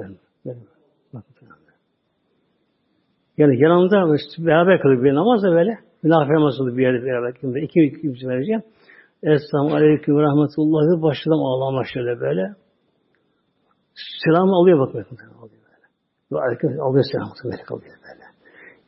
[3.42, 3.98] Yani yanımda
[4.38, 5.78] beraber kıldık bir namaz da böyle.
[6.04, 7.64] Münafir namazı bir yerde beraber kıldık.
[7.64, 8.64] İki, iki vereceğim.
[9.24, 12.54] Esselamu Aleyküm ve Rahmetullahi başladım ağlama şöyle böyle.
[14.24, 15.86] Selamı alıyor bak alıyor böyle.
[16.32, 18.26] Ve aleyküm alıyor selamı melek alıyor böyle.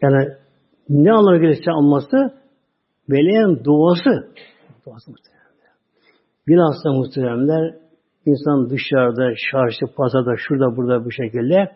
[0.02, 0.34] Yani
[0.90, 2.18] ne anlamı gelirse alması
[3.08, 4.14] meleğin duası.
[4.86, 5.44] Duası muhtemelen.
[6.48, 7.76] Bilhassa muhteremler
[8.26, 11.72] insan dışarıda, çarşı, pazarda, şurada, burada bu şekilde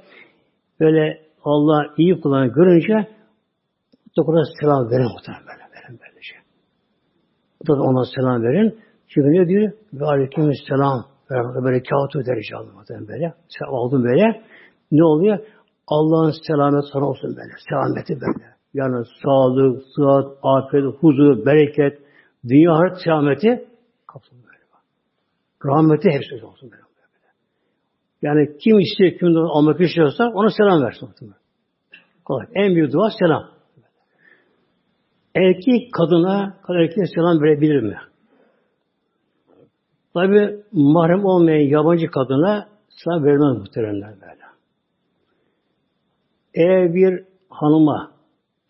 [0.80, 2.94] böyle Allah iyi kullanı görünce
[4.18, 5.64] doktora selam verin muhtemelen böyle.
[5.74, 6.36] Verin böylece.
[7.68, 8.80] Da ona selam verin.
[9.08, 9.72] Çünkü ne diyor?
[9.94, 11.06] Ve aleyküm selam.
[11.64, 12.76] Böyle kağıt öderici aldım
[13.08, 13.34] böyle.
[13.68, 14.44] Aldım böyle.
[14.92, 15.40] Ne oluyor?
[15.88, 17.54] Allah'ın selamet sana olsun böyle.
[17.70, 18.48] Selameti böyle.
[18.74, 22.00] Yani sağlık, sıhhat, afiyet, huzur, bereket,
[22.50, 23.68] dünya hayat selameti
[24.08, 24.64] kapsın böyle.
[25.66, 26.87] Rahmeti hepsi olsun böyle.
[28.22, 31.10] Yani kim istiyor, kim almak istiyorsa ona selam versin.
[32.26, 32.46] Kolay.
[32.56, 33.44] En büyük dua selam.
[35.36, 37.98] Erkek kadına, kadın erkeğe selam verebilir mi?
[40.14, 44.38] Tabi mahrem olmayan yabancı kadına selam vermez muhteremler böyle.
[46.54, 48.12] Eğer bir hanıma,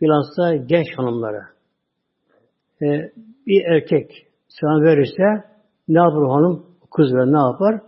[0.02, 1.44] bilhassa genç hanımlara
[2.82, 3.12] e,
[3.48, 4.12] bir erkek
[4.48, 5.24] selam verirse
[5.88, 6.66] ne yapar hanım?
[6.92, 7.82] Kız ve ne yapar?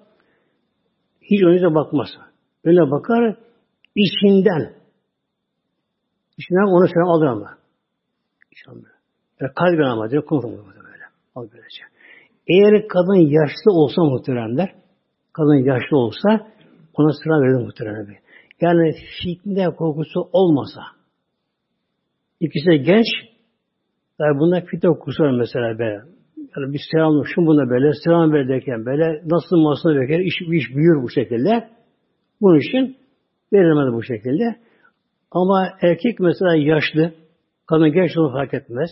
[1.32, 2.10] Hiç önüne bakmaz.
[2.64, 3.36] Önüne bakar,
[3.96, 4.74] içinden
[6.38, 7.58] içinden onu selam alır ama.
[8.52, 8.90] İnşallah.
[9.42, 11.04] Yani kalben ama diyor, konuşmuyor böyle.
[11.36, 11.84] Al böylece.
[12.48, 14.76] Eğer kadın yaşlı olsa muhteremler,
[15.34, 16.30] kadın yaşlı olsa
[16.94, 18.20] ona sıra verir muhteremler.
[18.62, 20.82] Yani fitne korkusu olmasa,
[22.40, 23.06] ikisi de genç,
[24.20, 26.19] yani bunda fitne korkusu var mesela böyle.
[26.58, 31.04] Yani bir selam, şu buna böyle, selam verirken böyle, nasıl masasına verirken iş, iş büyür
[31.04, 31.70] bu şekilde.
[32.42, 32.98] Bunun için
[33.54, 34.56] verilmedi bu şekilde.
[35.32, 37.14] Ama erkek mesela yaşlı,
[37.68, 38.90] kadın genç onu fark etmez.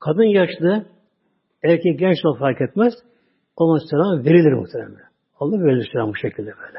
[0.00, 0.86] Kadın yaşlı,
[1.64, 2.94] erkek genç onu fark etmez.
[3.56, 5.04] Ona selam verilir muhtemelen.
[5.38, 6.78] Allah verilir selam bu şekilde böyle.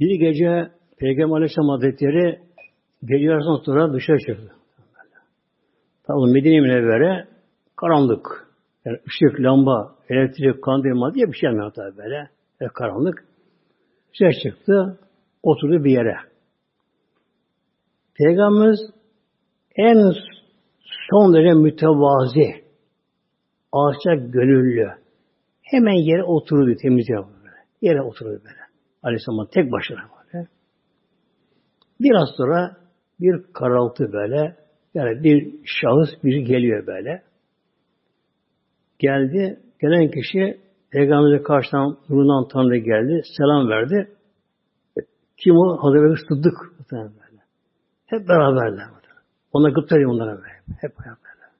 [0.00, 2.38] Bir gece Peygamber Aleyhisselam Hazretleri
[3.04, 4.52] gece yarısından sonra dışarı çıktı.
[6.06, 7.28] Tabi Medine Münevvere
[7.80, 8.48] karanlık.
[8.84, 12.30] Yani ışık, lamba, elektrik, kandil diye bir şey yok tabi böyle.
[12.60, 13.24] Yani karanlık.
[14.12, 14.98] Dışarı çıktı.
[15.42, 16.16] Oturdu bir yere.
[18.14, 18.80] Peygamberimiz
[19.76, 20.12] en
[21.10, 22.64] son derece mütevazi,
[23.72, 24.88] alçak gönüllü.
[25.62, 27.56] Hemen yere oturdu, temiz yapıyor böyle.
[27.82, 28.60] Yere oturdu böyle.
[29.02, 30.46] Aleyhisselam tek başına böyle.
[32.00, 32.76] Biraz sonra
[33.20, 34.56] bir karaltı böyle,
[34.94, 37.27] yani bir şahıs biri geliyor böyle.
[38.98, 44.08] Geldi, gelen kişi Peygamber'e karşıdan nurundan Tanrı geldi, selam verdi.
[45.36, 45.76] Kim o?
[45.76, 46.54] Hazreti Sıddık.
[46.92, 47.42] Böyle.
[48.06, 48.86] Hep beraberler.
[49.52, 50.78] Ona gıptayım onlara böyle.
[50.80, 51.50] Hep beraberler.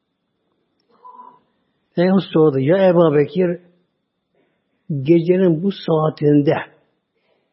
[1.96, 2.58] Peygamber sordu.
[2.58, 3.60] Ya Ebu Bekir
[5.02, 6.54] gecenin bu saatinde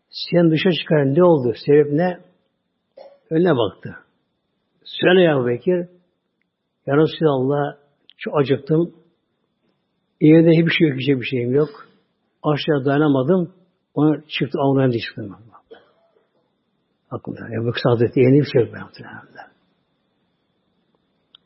[0.09, 1.53] sen dışa çıkar ne oldu?
[1.65, 2.19] Sebep ne?
[3.29, 3.95] Önüne baktı.
[4.83, 5.87] Söyle ya Bekir.
[6.85, 7.77] Ya Resulallah
[8.17, 8.93] çok acıktım.
[10.21, 11.69] Evde hiçbir şey yok, hiçbir şeyim yok.
[12.43, 13.53] Aşağı dayanamadım.
[13.93, 15.35] Ona çıktı avlayan diye çıktım.
[17.11, 17.47] Aklımda.
[17.47, 18.73] Ebu Bekir Hazreti yeni bir şey yok.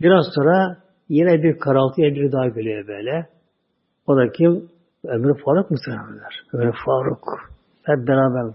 [0.02, 0.78] Biraz sonra
[1.10, 3.30] yine bir karaltıya biri daha geliyor böyle.
[4.08, 4.70] O da kim?
[5.04, 6.44] Ömür Faruk muhtemelenler.
[6.54, 7.24] Ömür Faruk.
[7.84, 8.54] Hep beraber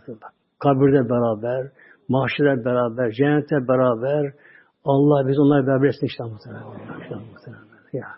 [0.58, 1.70] kabirde beraber,
[2.08, 4.32] mahşerde beraber, cennette beraber.
[4.84, 6.64] Allah biz onları beraber etsin işte muhtemelen.
[7.92, 8.08] Ya.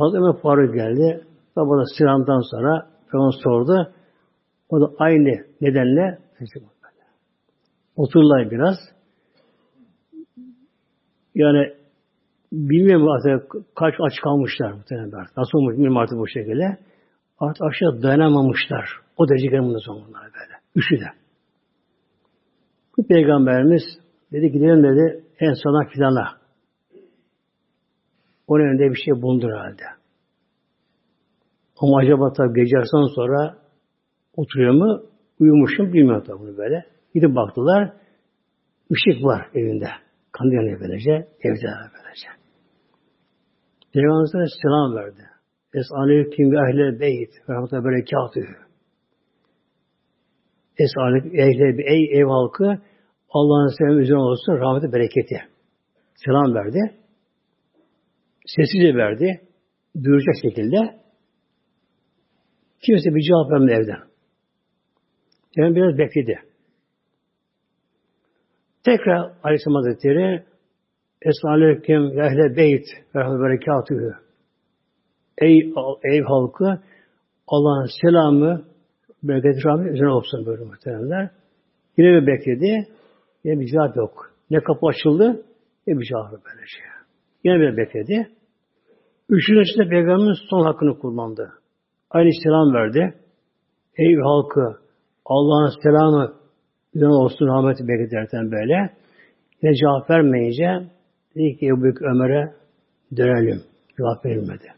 [0.00, 1.24] Hazreti Ömer Faruk geldi.
[1.54, 3.92] Tabi da Siran'dan sonra onu sordu.
[4.68, 6.18] O da aynı nedenle
[7.96, 8.76] otururlar biraz.
[11.34, 11.72] Yani
[12.52, 15.36] bilmiyorum artık kaç aç kalmışlar muhtemelen artık.
[15.36, 16.78] Nasıl olmuş bilmiyorum artık bu şekilde.
[17.38, 18.84] Artık aşağı dayanamamışlar.
[19.16, 20.54] O derece gelmedi sonunda böyle.
[20.74, 21.08] Üçü de.
[22.96, 23.82] Bu peygamberimiz
[24.32, 26.39] dedi gidelim dedi en sona filana.
[28.50, 29.82] Onun önünde bir şey bulundur herhalde.
[31.80, 32.76] Ama acaba tabi gece
[33.14, 33.58] sonra
[34.36, 35.02] oturuyor mu?
[35.40, 36.84] Uyumuşum bilmiyorum tabi bunu böyle.
[37.14, 37.92] Gidip baktılar.
[38.90, 39.88] Işık var evinde.
[40.32, 41.12] Kandil yanıyor böylece.
[41.40, 42.28] Evde böylece.
[43.92, 45.22] Peygamberimiz selam verdi.
[45.74, 48.56] Es aleyküm ve ehle beyt ve rahmetullahi berekatühü.
[50.78, 52.78] Es aleyküm ehle ey ev halkı
[53.30, 55.40] Allah'ın selamı üzerine olsun, rahmeti, bereketi.
[56.14, 56.99] Selam verdi.
[58.56, 59.40] Sessizce verdi.
[60.04, 61.00] Duyuracak şekilde.
[62.80, 64.10] Kimse bir cevap vermedi evden.
[65.56, 66.38] Yani biraz bekledi.
[68.84, 70.44] Tekrar Aleyhisselam Hazretleri
[71.22, 74.14] Esaleyküm ve ehle beyt ve berekatühü
[75.38, 75.72] Ey
[76.04, 76.82] ev halkı
[77.46, 78.64] Allah'ın selamı
[79.22, 81.30] bereket rahmet üzerine olsun böyle muhteremler.
[81.96, 82.88] Yine bir bekledi.
[83.44, 84.34] Yine bir cevap yok.
[84.50, 85.44] Ne kapı açıldı
[85.86, 86.84] ne bir cevap böyle şey.
[87.44, 88.28] Yine bir bekledi.
[89.30, 91.52] Üçüncüsünde Peygamberimiz son hakkını kullandı.
[92.10, 93.14] Aynı selam verdi.
[93.96, 94.76] Ey halkı
[95.24, 96.34] Allah'ın selamı
[96.94, 98.96] üzerine olsun rahmeti bereket derken böyle.
[99.62, 100.90] Yine cevap vermeyince
[101.34, 102.54] dedi ki Ebu Ömer'e
[103.16, 103.62] dönelim.
[103.96, 104.72] Cevap verilmedi.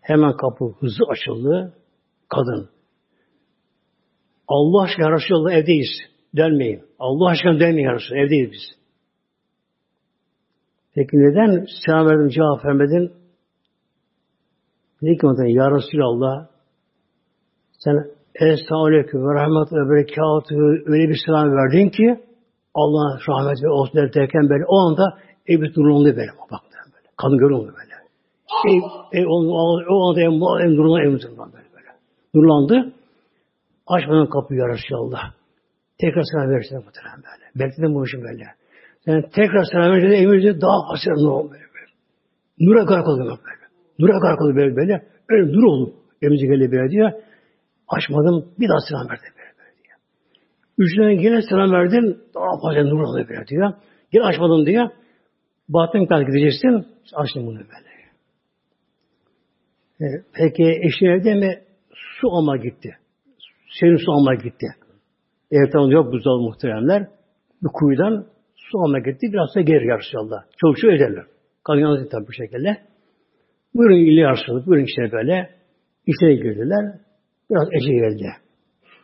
[0.00, 1.74] Hemen kapı hızlı açıldı.
[2.28, 2.68] Kadın.
[4.48, 5.90] Allah aşkına Resulallah evdeyiz.
[6.36, 6.82] Dönmeyin.
[6.98, 8.22] Allah aşkına dönmeyin Resulallah.
[8.22, 8.80] Evdeyiz biz.
[10.94, 13.19] Peki neden selam verdim cevap vermedin?
[15.02, 16.46] Dedi ki ondan ya Resulallah
[17.72, 17.96] sen
[18.34, 20.54] Estağfurullah ve rahmet ve berekatü
[20.86, 22.20] öyle bir selam verdin ki
[22.74, 26.30] Allah rahmet ve olsun derken böyle o anda evi duruldu böyle.
[26.52, 26.60] Bak
[26.94, 27.08] böyle.
[27.16, 27.94] Kadın görüldü böyle.
[28.68, 28.82] Ev,
[29.20, 29.36] ev, o,
[29.90, 30.30] o anda ev
[30.76, 31.68] duruldu, ev duruldu böyle.
[31.74, 31.88] böyle.
[32.34, 32.92] Durulandı.
[33.86, 35.32] Açmadan kapıyı ya Resulallah.
[36.00, 37.44] Tekrar selam verirsin muhtemelen böyle.
[37.54, 38.44] Bekledim bu işin böyle.
[39.06, 41.86] Yani tekrar selam verirsin emirde daha hasret nur oldu böyle.
[42.60, 43.59] Nura gark oldu böyle.
[44.00, 45.06] Nura gark oldu böyle böyle.
[45.28, 45.94] Öyle nur oldu.
[46.22, 47.12] Emici geldi böyle diyor.
[47.88, 48.54] Açmadım.
[48.58, 49.98] Bir daha selam verdim böyle, böyle diyor.
[50.78, 52.18] Üçüncüden yine selam verdin.
[52.34, 53.72] Daha fazla nur oldu böyle diyor.
[54.12, 54.90] Yine açmadım diyor.
[55.68, 56.86] Batın kalk gideceksin.
[57.14, 57.90] Açtım bunu böyle.
[60.00, 61.58] E, peki eşin evde mi?
[61.94, 62.96] Su alma gitti.
[63.80, 64.66] Senin su alma gitti.
[65.50, 67.08] Ev tamam yok buzdolabı muhteremler.
[67.62, 69.26] Bir kuyudan su alma gitti.
[69.32, 70.44] Biraz da geri yarışıyorlar.
[70.56, 71.24] Çok şey ederler.
[71.64, 72.89] Kadın yalnız tabi bu şekilde.
[73.74, 74.66] Buyurun ili yarışıyorlar.
[74.66, 75.50] Buyurun işte böyle.
[76.06, 77.00] İçeri girdiler.
[77.50, 78.26] Biraz ece geldi.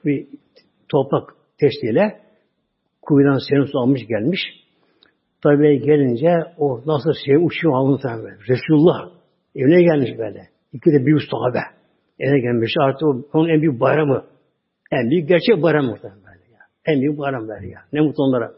[0.05, 0.27] Bir
[0.89, 1.29] toprak
[1.61, 2.21] testiyle
[3.03, 4.41] kuyudan serin su almış gelmiş.
[5.43, 8.29] Tabi gelince o nasıl şey uçuyor alnı tabi.
[8.49, 9.11] Resulullah
[9.55, 10.49] evine gelmiş böyle.
[10.73, 11.59] İki de büyük sahabe.
[12.21, 12.73] Evine gelmiş.
[12.81, 14.25] Artık onun en büyük bayramı.
[14.93, 16.37] En büyük gerçek bayram muhtemelen böyle.
[16.87, 17.81] En büyük bayram böyle ya.
[17.93, 18.53] Ne mutlu onlara.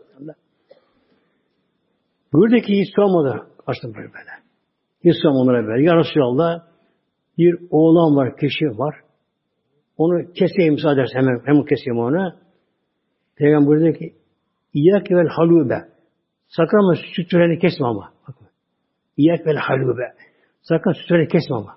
[2.32, 3.46] Buradaki hiç sormadı.
[3.66, 4.37] Açtım böyle böyle.
[5.04, 5.84] Hiç onlara böyle.
[5.84, 6.60] Ya Resulallah
[7.38, 8.94] bir oğlan var, kişi var.
[9.96, 12.34] Onu keseyim müsaade hemen, hemen keseyim onu.
[13.36, 14.14] Peygamber buyuruyor ki
[14.74, 15.88] İyyak vel halube.
[16.48, 18.12] Sakın ama süt töreni kesme ama.
[19.16, 20.12] İyyak vel halube.
[20.62, 21.76] Sakın süt töreni kesme ama.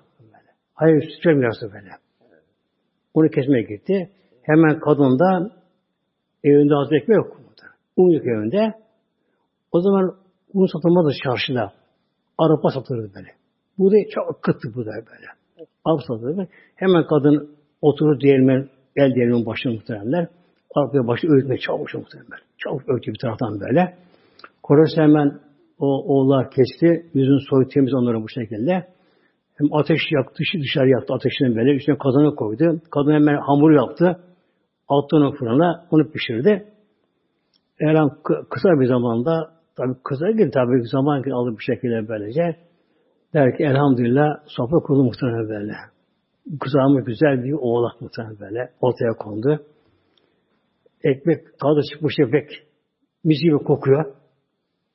[0.74, 1.90] Hayır süt vermiyorsun böyle.
[3.14, 4.10] Onu kesmeye gitti.
[4.42, 5.50] Hemen kadın da
[6.44, 7.40] evinde az ekmek yok.
[7.96, 8.74] Un yok evinde.
[9.72, 10.16] O zaman
[10.54, 11.72] un satılmazdı çarşıda.
[12.42, 13.28] Arpa satılırdı böyle.
[13.78, 15.26] Bu da çok kıttı bu da böyle.
[15.84, 16.48] Arpa satılırdı.
[16.76, 17.50] Hemen kadın
[17.82, 20.28] oturur diyelim el diyelim başına muhteremler.
[20.74, 22.40] Arpaya başı öğütmeye çalışıyor muhteremler.
[22.58, 23.96] Çok öğütü bir taraftan böyle.
[24.62, 25.40] Korası hemen
[25.78, 27.06] o oğullar kesti.
[27.14, 28.72] Yüzün soyu temiz onların bu şekilde.
[29.54, 31.76] Hem ateş yaktı, dışarı yaktı ateşini böyle.
[31.76, 32.80] Üstüne kazana koydu.
[32.90, 34.04] Kadın hemen hamur yaptı.
[34.88, 36.64] Attı onu fırına, onu pişirdi.
[37.80, 37.96] Eğer
[38.50, 39.92] kısa bir zamanda, tabi
[40.36, 42.56] gibi tabi zaman aldı bir şekilde böylece.
[43.34, 45.74] Der ki elhamdülillah sofra kurulu muhtemelen böyle.
[46.60, 49.62] Kızarmış güzel bir oğlak muhtemelen böyle ortaya kondu.
[51.04, 52.50] Ekmek tadı çıkmış ekmek
[53.24, 54.14] mis gibi kokuyor.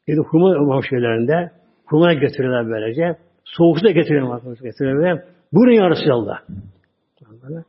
[0.07, 1.51] De hurma var şeylerinde.
[1.85, 3.19] Hurma getiriyorlar böylece.
[3.43, 4.41] Soğuk da getiriyorlar.
[4.63, 5.23] getiriyorlar.
[5.53, 6.39] Buyurun ya Resulallah.
[7.43, 7.63] Böyle.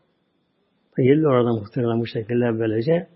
[0.96, 3.08] Geldi orada muhtemelen bu şekilde böylece.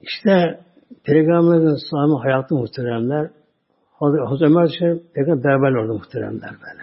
[0.00, 0.60] İşte
[1.04, 3.30] Peygamberimizin sahibi hayatı muhteremler
[4.00, 6.82] Hazreti Ömer için Peygamber beraber orada muhteremler böyle.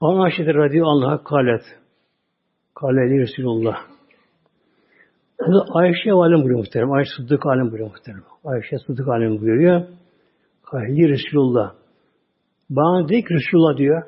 [0.00, 1.62] Ana Ayşe radıyallahu kalet.
[2.74, 3.76] Kaleli Resulullah.
[5.74, 6.92] Ayşe alem buyuruyor muhterem.
[6.92, 8.22] Ayşe Sıddık alem buyuruyor muhterem.
[8.44, 9.82] Ayşe Sıddık alem buyuruyor.
[10.62, 11.74] Kaleli Resulullah.
[12.70, 14.02] Bana dedi ki Resulullah diyor.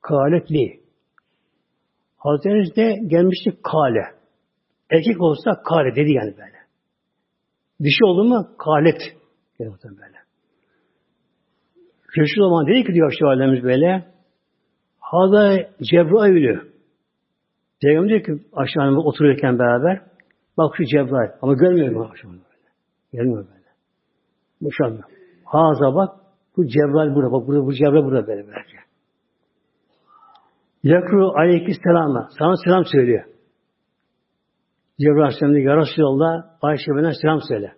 [0.00, 0.80] Kaletli.
[2.16, 4.21] Hazretleriniz de gelmişti kale.
[4.92, 6.58] Erkek olsa kale dedi yani böyle.
[7.82, 9.00] Dişi oldu mu kalet.
[9.58, 10.18] Yani böyle.
[12.16, 13.28] Resulullah dedi ki diyor şu
[13.62, 14.04] böyle.
[15.00, 16.72] Hada Cebrail'ü.
[17.82, 20.00] Peygamber diyor ki aşağıda otururken beraber
[20.58, 21.30] bak şu Cebrail.
[21.42, 22.68] Ama görmüyor mu aşağıda böyle.
[23.12, 23.62] Görmüyor böyle.
[24.84, 25.02] Anda.
[25.44, 26.16] Haza bak
[26.56, 27.32] bu Cebrail burada.
[27.32, 28.76] Bak burada bu Cebrail burada böyle böylece.
[30.82, 32.28] Yakru aleyhisselama.
[32.38, 33.31] Sana selam söylüyor.
[35.02, 37.72] Cebrail Aleyhisselam diyor, Ya Resulallah, Ayşe bana selam söyle.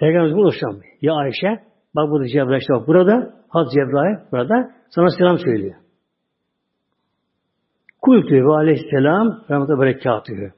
[0.00, 0.82] Peygamberimiz bunu.
[1.02, 1.62] Ya Ayşe,
[1.96, 5.74] bak burada Cebrail işte bak burada, Haz Cebrail burada, sana selam söylüyor.
[8.00, 10.52] Kultü ve aleyhisselam rahmetullahi berekatühü.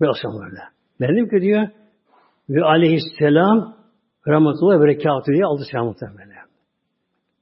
[0.00, 0.60] Ve asam böyle.
[1.00, 1.68] Benim ki diyor
[2.48, 3.76] ve aleyhisselam
[4.28, 6.34] rahmetullahi berekatühü diye aldı selam böyle.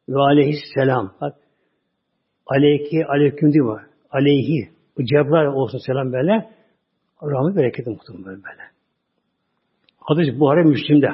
[0.09, 1.15] Ve aleyhisselam.
[1.21, 1.35] Bak
[2.47, 3.81] aleyki aleyküm diyor.
[4.11, 4.78] Aleyhi.
[4.99, 6.51] Bu Cebrail olsun selam böyle.
[7.23, 8.63] Rahmet bereketi muhtemelen böyle.
[9.99, 11.09] Hadis Buhari Müslim'de.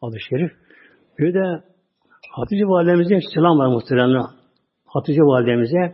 [0.00, 0.52] Hadis-i Şerif.
[1.18, 1.62] Bir de
[2.30, 4.26] Hatice validemize selam var muhtemelen.
[4.86, 5.92] Hatice validemize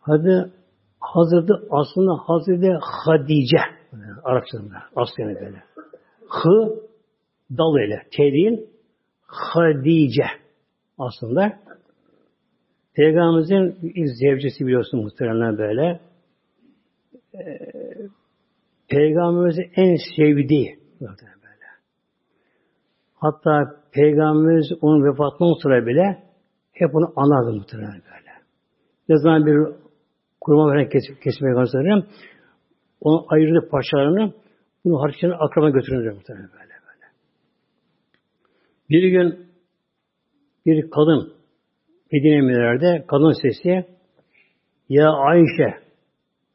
[0.00, 0.52] Hadi
[1.00, 3.58] Hazreti aslında Hazreti Hadice
[4.24, 5.62] Arapçasında aslında böyle.
[6.28, 6.82] Hı
[7.50, 8.02] dal ile.
[8.16, 8.66] T değil.
[9.26, 10.24] Hadice
[10.98, 11.58] aslında.
[12.94, 16.00] Peygamberimizin ilk zevcesi biliyorsun muhtemelen böyle.
[17.34, 17.58] Ee,
[18.88, 21.32] Peygamberimizin en sevdiği böyle.
[23.14, 26.22] Hatta Peygamberimiz onun vefatından sonra bile
[26.72, 28.32] hep onu anardı muhtemelen böyle.
[29.08, 29.82] Ne zaman bir
[30.40, 32.06] kurban veren kes, kesmeye kalkarım.
[33.00, 34.32] Onu ayırdı parçalarını
[34.84, 37.06] bunu harçlarını akraba götürürler muhtemelen böyle böyle.
[38.90, 39.46] Bir gün
[40.66, 41.41] bir kadın
[42.12, 43.86] Medine Emirler'de kadın sesi
[44.88, 45.78] ya Ayşe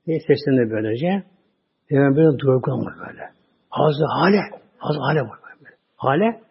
[0.05, 1.23] diye seslendi böylece.
[1.89, 3.29] Peygamber'in durgun var böyle.
[3.69, 4.41] Hazı hale,
[4.77, 5.75] hazı hale var böyle.
[5.95, 6.41] Hale,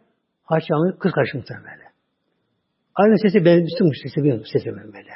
[0.44, 1.86] Haçamın kız karşı böyle.
[2.94, 3.66] Aynı sesi benim
[4.02, 5.10] sesi benim sesi benim böyle.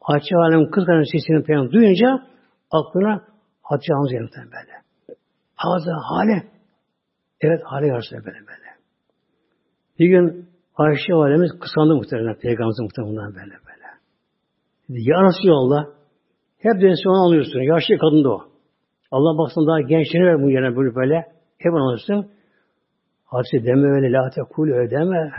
[0.00, 2.08] Hatice Alem kız kardeşinin sesini peygamber duyunca
[2.70, 3.24] aklına
[3.62, 4.72] Hatice Hanım geldi böyle.
[5.54, 6.42] Hazır hale.
[7.40, 8.68] Evet hale yarısı böyle böyle.
[9.98, 13.86] Bir gün Ayşe validemiz kısandı muhtemelen peygamberimizin muhtemelen böyle böyle.
[14.88, 15.84] Dedi, ya Resulallah
[16.58, 17.60] hep onu alıyorsun.
[17.60, 18.40] Yaşlı kadın da o.
[19.10, 21.16] Allah baksın daha gençliğini ver bu yerine böyle böyle.
[21.58, 22.30] Hep onu alıyorsun.
[23.24, 25.30] Hatice deme öyle la tekul öyle deme.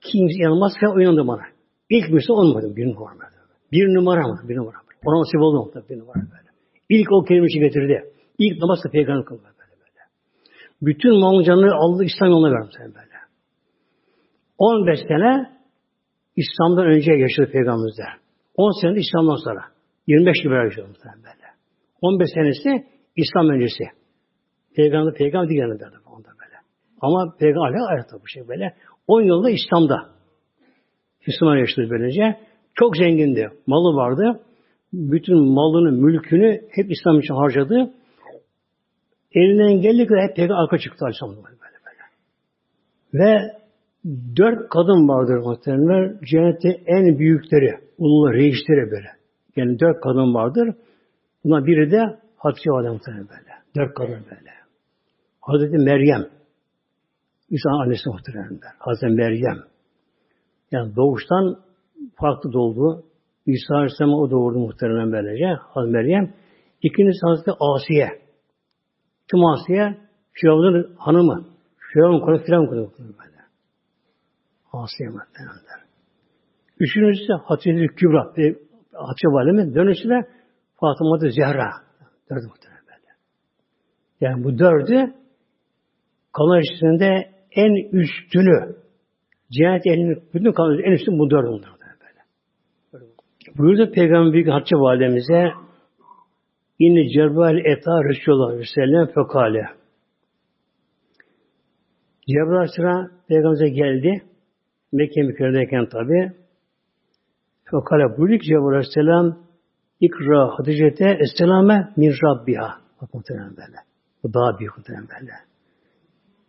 [0.00, 1.42] Kimse inanmazsa o inandı bana.
[1.90, 2.76] İlk birisi olmadı.
[2.76, 3.14] Bir numara.
[3.72, 4.40] Bir numara mı?
[4.48, 4.76] Bir numara.
[5.04, 5.70] Ona nasip oldu mu?
[5.90, 6.48] Bir numara böyle.
[6.88, 8.04] İlk o kelimeyi getirdi.
[8.38, 10.00] İlk namazda peygamber kıldı böyle böyle.
[10.82, 13.11] Bütün malın canını aldı İslam yoluna verdi böyle.
[14.62, 15.50] 15 sene
[16.36, 18.02] İslam'dan önce yaşadı peygamberimizde.
[18.56, 19.64] 10 sene de İslam'dan sonra.
[20.06, 21.46] 25 gibi yaşadı böyle.
[22.00, 22.86] 15 senesi
[23.16, 23.84] İslam öncesi.
[24.76, 26.56] Peygamber peygamber değil yanında onda böyle.
[27.00, 28.74] Ama peygamber ayakta bu şey böyle.
[29.06, 29.96] 10 yılda İslam'da.
[31.26, 32.38] Müslüman yaşadı böylece.
[32.74, 33.50] Çok zengindi.
[33.66, 34.40] Malı vardı.
[34.92, 37.90] Bütün malını, mülkünü hep İslam için harcadı.
[39.32, 41.72] Elinden geldiği hep peygamber arka çıktı Aleyhisselam böyle böyle.
[43.14, 43.61] Ve
[44.36, 46.18] dört kadın vardır muhtemelen.
[46.30, 49.08] Cennette en büyükleri, ulu reisleri böyle.
[49.56, 50.74] Yani dört kadın vardır.
[51.44, 53.52] Buna biri de Hatice Valide böyle.
[53.76, 54.50] Dört kadın böyle.
[55.40, 56.26] Hazreti Meryem.
[57.50, 58.60] İsa annesi muhtemelen.
[58.78, 59.58] Hazreti Meryem.
[60.70, 61.56] Yani doğuştan
[62.14, 63.04] farklı doğdu.
[63.46, 65.46] İsa Aleyhisselam o doğurdu muhtemelen böylece.
[65.46, 66.34] Hazreti Meryem.
[66.82, 68.08] İkincisi Hazreti Asiye.
[69.30, 69.96] Kim Asiye?
[70.32, 71.44] Firavun'un hanımı.
[71.92, 72.92] Firavun konu Firavun konu.
[74.72, 75.82] Asiye muhtemelen.
[76.80, 78.24] Üçüncüsü Hatice Kübra.
[78.92, 79.74] Hatice Validemiz.
[79.74, 80.28] Dönüşü de
[80.80, 81.70] Fatıma Zehra.
[82.30, 83.10] Dördü muhtemelen böyle.
[84.20, 85.14] Yani bu dördü
[86.32, 88.76] kalan içerisinde en üstünü
[89.50, 91.72] cennet elinin bütün kalan en üstün bu dördü bunlar.
[93.58, 95.52] Buyurdu Peygamber Hatice Validemize
[96.78, 99.66] İnni Cebrail eta Resulullah sellem fekale.
[102.28, 104.22] Cebrail Aleyhisselam Peygamber'e geldi.
[104.92, 106.32] Mekke mükerredeyken tabi.
[107.64, 109.38] Fekale buyurdu ki Cebrail Aleyhisselam
[110.00, 112.80] İkra Hatice'te Esselame min Rabbiha.
[113.02, 113.76] Bak muhtemelen böyle.
[114.22, 115.32] Bu daha büyük muhtemelen böyle.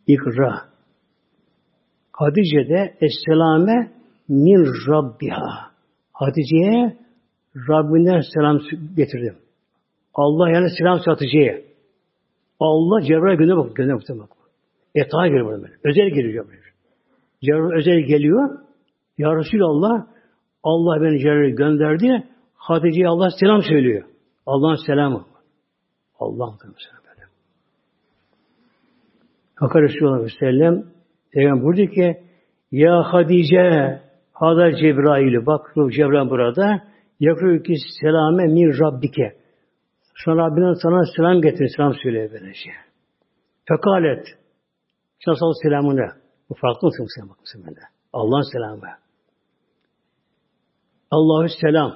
[0.08, 0.62] İkra.
[2.12, 3.92] Hatice'de Esselame
[4.30, 5.72] min Rabbiha.
[6.14, 6.98] Hatice'ye
[7.70, 8.60] Rabbinden selam
[8.96, 9.38] getirdim.
[10.14, 11.66] Allah yani selam Hatice'ye.
[12.60, 14.20] Allah Cebrail gönder bak, gönder bak.
[14.20, 14.30] bak.
[14.96, 15.74] Etağa geliyor böyle.
[15.84, 16.73] Özel geliyor böyle.
[17.44, 18.60] Cebrail özel geliyor.
[19.18, 20.08] Ya Resulallah
[20.64, 22.24] Allah beni Cebrail gönderdi.
[22.56, 24.04] Hatice'ye Allah selam söylüyor.
[24.46, 25.26] Allah'ın selamı.
[26.20, 27.04] Allah'ın selamı.
[29.56, 30.84] Hakkı Resulullah Sellem
[31.32, 32.18] Peygamber buyurdu ki
[32.72, 34.00] Ya Hatice
[34.34, 35.46] Hada Cebrail'i.
[35.46, 36.84] Bak Cebrail burada.
[37.20, 39.36] Yakıyor ki selame min Rabbike.
[40.26, 41.72] Sana Rabbinden sana selam getirir.
[41.78, 42.70] Selam söylüyor böylece.
[43.66, 44.28] Fekalet.
[45.26, 46.23] Sana sal selamını.
[46.50, 47.80] Bu farklı mısın sen bak böyle.
[48.14, 48.98] Allah'ın selamı.
[51.12, 51.96] Allahü selam.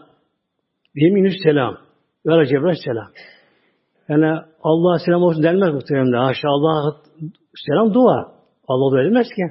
[0.95, 1.77] Yeminü selam.
[2.25, 3.11] Ve Cebrail selam.
[4.09, 6.23] Yani Allah selam olsun denmez muhtemelen.
[6.23, 7.01] Haşa Allah
[7.67, 8.37] selam dua.
[8.67, 9.43] Allah da edilmez ki.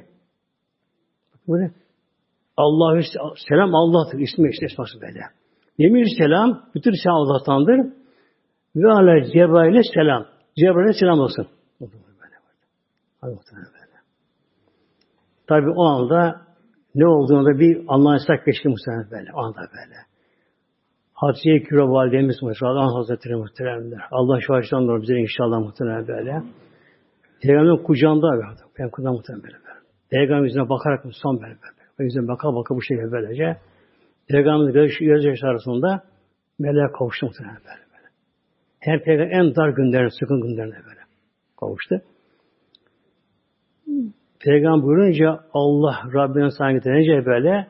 [1.47, 1.71] Böyle.
[2.57, 3.01] Allah
[3.49, 4.19] selam Allah'tır.
[4.19, 5.19] İsmi işte esması böyle.
[5.77, 7.93] Yemin selam, bütün selam Allah'tandır.
[8.75, 10.25] Ve ala Cebrail'e selam.
[10.57, 11.47] Cebrail'e selam olsun.
[15.47, 16.41] Tabi o anda
[16.95, 19.29] ne olduğunu da bir anlayışsak geçti muhtemelen böyle.
[19.33, 19.95] O anda böyle.
[21.13, 24.01] Hatice Kübra Validemiz muhtemelen Hazretleri muhteremler.
[24.11, 26.43] Allah şu açıdan doğru bize inşallah muhtemelen böyle.
[27.41, 28.43] Peygamberin kucağında abi.
[28.79, 29.57] Ben kucağında muhtemelen böyle.
[30.09, 31.77] Peygamber yüzüne bakarak son böyle böyle.
[31.99, 33.57] O yüzden baka baka bu şekilde böylece.
[34.27, 36.03] Peygamberin göz, göz yaşı arasında
[36.59, 37.85] meleğe kavuştu muhtemelen böyle.
[37.93, 38.07] böyle.
[38.79, 41.01] Her peygamber en dar günlerine, sıkın günlerine böyle
[41.59, 42.01] kavuştu.
[44.39, 47.67] Peygamber buyurunca Allah Rabbine sanki denince böyle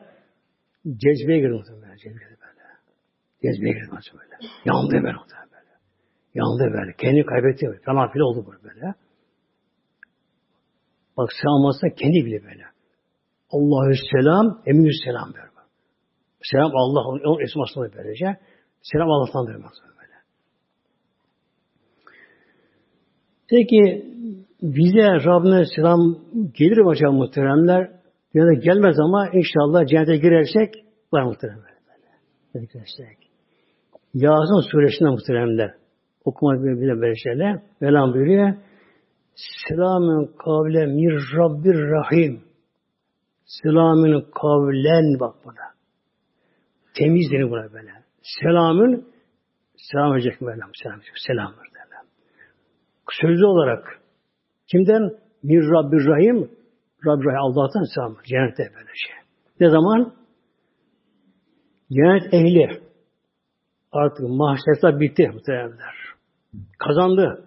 [0.84, 1.96] cezbeye girdi muhtemelen.
[1.96, 2.64] Cezbeye girdi böyle.
[3.42, 4.38] Cezbeye girdi muhtemelen.
[4.64, 5.72] Yandı böyle muhtemelen böyle.
[6.34, 6.92] Yandı böyle.
[6.98, 7.80] Kendini kaybetti böyle.
[7.80, 8.94] Kanafile oldu böyle.
[11.16, 12.64] Bak sığamazsa kendi bile böyle.
[13.50, 15.48] Allahü selam, eminü selam böyle.
[16.42, 18.36] Selam Allah, onun esmasını böylece.
[18.82, 19.58] Selam Allah'tan böyle.
[23.50, 24.06] Peki
[24.62, 26.18] bize Rabbine selam
[26.54, 27.90] gelir mi acaba muhteremler?
[28.34, 30.74] Ya da gelmez ama inşallah cennete girersek
[31.12, 31.72] var muhteremler.
[32.54, 33.18] Girersek.
[34.14, 35.74] Yasin suresinde muhteremler.
[36.24, 37.62] Okumak bile böyle şeyler.
[37.82, 38.54] Velam buyuruyor.
[39.68, 42.40] Selamün kavle mir Rabbir Rahim.
[43.44, 45.68] Selamün kavlen bak buna.
[46.94, 47.90] Temiz denir buna böyle.
[48.22, 49.04] Selamün
[49.76, 50.60] selam edecek böyle.
[50.82, 51.67] Selam, selam derler.
[53.10, 54.00] Sözlü olarak
[54.70, 55.02] kimden?
[55.42, 56.50] Mir Rabbir Rahim.
[57.06, 58.16] Rabbir Rahim Allah'tan selam.
[58.24, 59.16] Cennette böyle şey.
[59.60, 60.12] Ne zaman?
[61.92, 62.80] Cennet ehli
[63.92, 65.94] artık mahşerler bitti muhtemelenler.
[66.78, 67.44] Kazandı.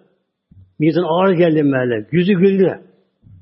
[0.78, 2.06] Mizan ağır geldi böyle.
[2.12, 2.80] Yüzü güldü.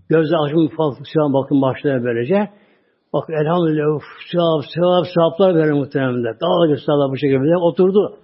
[0.09, 0.73] Gözde açmış
[1.14, 2.51] falan bakın başlıyor böylece.
[3.12, 4.03] Bak elhamdülillah uf,
[4.33, 6.25] sevap, sevap, sevaplar verir muhtemelen.
[6.25, 8.18] Daha da bu şekilde oturdu.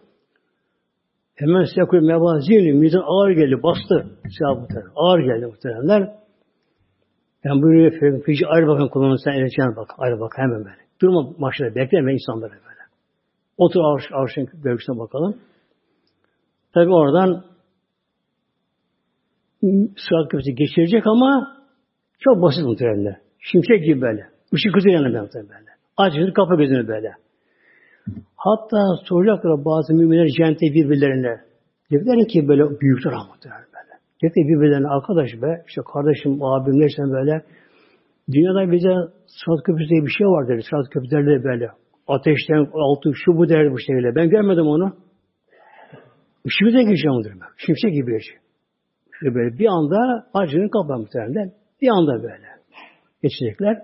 [1.36, 4.06] Hemen sekul mevazini mizan ağır geldi, bastı.
[4.40, 4.90] Muhtemelen.
[4.96, 6.16] Ağır geldi muhtemelen.
[7.44, 9.90] Ben buyuruyor Efendim, Fici ayrı bakın kullanın sen elçine bak.
[9.98, 10.76] Ayrı bak hemen böyle.
[11.02, 12.82] Durma başına bekleme insanları böyle.
[13.56, 15.36] Otur arş, arşın gölgesine bakalım.
[16.74, 17.44] Tabi oradan
[19.96, 21.56] sırat köprüsü geçirecek ama
[22.18, 23.16] çok basit muhtemelen.
[23.38, 24.30] Şimşek gibi böyle.
[24.52, 25.64] Işık hızı yanında muhtemelen.
[25.96, 27.12] Açın kapı gözünü böyle.
[28.36, 31.40] Hatta soracaklar bazı müminler cennete birbirlerine.
[31.90, 33.92] Diyecekler ki böyle büyüktür muhtemelen böyle.
[34.20, 37.42] Diyecekler birbirlerine arkadaş be, işte kardeşim, abim neyse böyle.
[38.32, 38.94] Dünyada bize
[39.26, 40.62] sırat köprüsü diye bir şey var dedi.
[40.70, 41.68] Sırat köprüleri böyle.
[42.08, 44.14] Ateşten altı şu bu derdi bu şekilde.
[44.14, 44.96] Ben görmedim onu.
[46.44, 47.36] İşimize geçeceğim diyor.
[47.56, 48.40] Şimşek gibi geçiyor.
[49.22, 51.52] Böyle bir anda acının kapağı muhtemelen.
[51.82, 52.46] Bir anda böyle.
[53.22, 53.82] Geçecekler.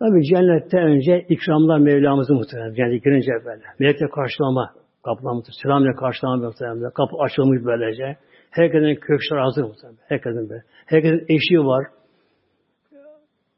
[0.00, 2.74] Tabi cennette önce ikramlar Mevlamızı muhtemelen.
[2.74, 3.62] Cennete girince böyle.
[3.78, 4.70] Melekle karşılama.
[5.04, 5.62] Kapıdan muhtemelen.
[5.62, 6.90] Selamla karşılama muhtemelen.
[6.90, 8.16] Kapı açılmış böylece.
[8.50, 9.98] Herkesin kökler hazır muhtemelen.
[10.08, 10.62] Herkesin böyle.
[10.86, 11.84] Herkesin eşiği var.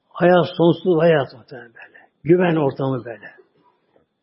[0.09, 1.99] Hayat sonsuz hayat muhtemelen böyle.
[2.25, 3.29] Güven ortamı böyle.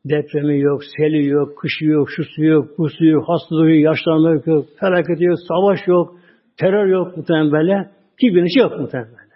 [0.05, 4.29] Depremi yok, seli yok, kışı yok, şu su yok, bu su yok, hastalığı yok, yaşlanma
[4.45, 6.15] yok, felaket yok, savaş yok,
[6.57, 7.89] terör yok muhtemelen böyle.
[8.17, 9.35] Hiçbir şey yok muhtemelen böyle.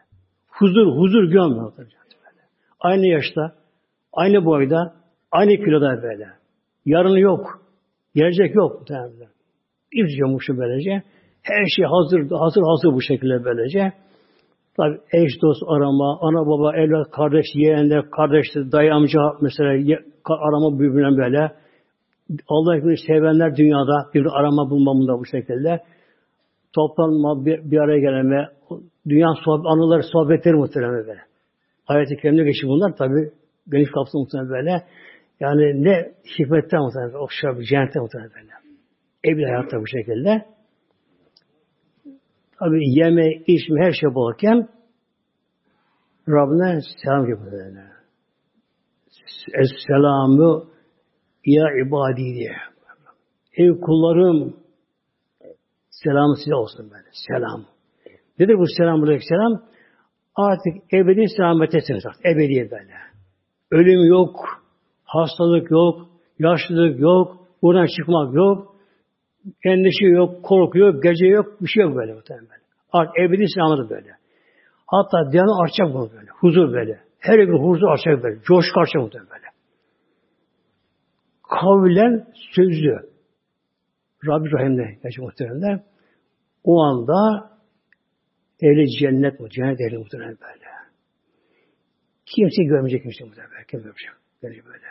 [0.49, 2.02] Huzur, huzur görmüyor muhtemelen.
[2.83, 3.53] Aynı yaşta,
[4.13, 4.93] aynı boyda,
[5.31, 6.27] aynı kiloda böyle.
[6.85, 7.61] Yarını yok.
[8.15, 9.29] Gelecek yok muhtemelen.
[9.93, 11.03] İrcamuşu böylece.
[11.43, 13.93] Her şey hazır, hazır hazır bu şekilde böylece.
[14.77, 21.17] Tabi eş dost arama, ana baba, evlat, kardeş, yeğenler, kardeşler, dayı amca mesela arama birbirine
[21.17, 21.51] böyle.
[22.47, 25.79] Allah ekber sevenler dünyada bir arama bulmamında bu şekilde.
[26.75, 28.47] Toplanma, bir, bir araya gelme,
[29.09, 31.32] dünya sohbet, anıları, sohbetleri muhtemelen böyle.
[31.87, 33.31] Ayet-i Kerim'de geçiyor bunlar tabi
[33.71, 34.85] geniş kapsam muhtemelen böyle.
[35.39, 38.51] Yani ne hikmetten muhtemelen, o şey, cennette muhtemelen böyle.
[39.23, 40.45] Evli hayatta bu şekilde.
[42.59, 44.69] Tabi yeme, içme, her şey bolken
[46.29, 47.93] Rabbine selam yapıyor.
[49.53, 50.69] Esselamu
[51.45, 52.55] ya ibadi diye.
[53.57, 54.57] Ey kullarım
[55.89, 57.09] selam size olsun böyle.
[57.27, 57.65] Selam.
[58.39, 59.05] Nedir bu selam?
[59.29, 59.72] Selam
[60.35, 62.03] artık ebedi selamettesiniz.
[62.25, 62.93] Ebedi böyle.
[63.71, 64.63] Ölüm yok,
[65.05, 66.09] hastalık yok,
[66.39, 68.75] yaşlılık yok, buradan çıkmak yok,
[69.65, 72.47] endişe yok, korku yok, gece yok, bir şey yok böyle muhtemelen.
[72.91, 74.11] Artık ebedi selamet böyle.
[74.87, 76.29] Hatta diyanı artacak bunu böyle.
[76.39, 76.99] Huzur böyle.
[77.19, 78.41] Her bir huzur artacak böyle.
[78.41, 79.45] Coşku artacak muhtemelen böyle.
[81.49, 83.13] Kavlen sözlü.
[84.27, 85.83] Rabbi Rahim'de gerçek muhteremler.
[86.63, 87.49] O anda
[88.63, 89.49] ehli cennet mu?
[89.49, 90.69] Cennet ehli muhterem böyle.
[92.25, 93.49] Kimse görmeyecek kimse muhterem.
[93.71, 94.11] Kim görecek?
[94.41, 94.87] Gelecek böyle.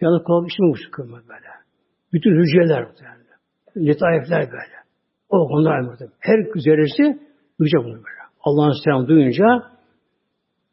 [0.00, 1.48] Yanı kalıp işin uçtu kılmak böyle.
[2.12, 3.18] Bütün hücreler muhterem.
[3.76, 4.76] Letaifler böyle.
[5.28, 6.12] O konular muhterem.
[6.20, 7.02] Her zerresi
[7.60, 8.22] duyacak bunu böyle.
[8.40, 9.44] Allah'ın selam duyunca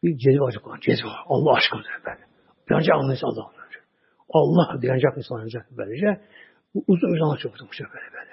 [0.04, 0.80] bir cezbe açık olan.
[0.80, 2.26] Cezbe Allah aşkına böyle.
[2.70, 3.52] Yanacak anlayış Allah.
[4.30, 6.22] Allah yanacak insan yanacak böylece.
[6.76, 8.31] Bu uzun zaman çok tutmuş böyle böyle.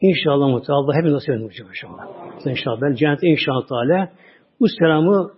[0.00, 2.06] İnşallah mutlaka Allah hepimiz nasip edin inşallah.
[2.46, 4.12] İnşallah ben cennete inşallah Teala
[4.60, 5.30] bu selamı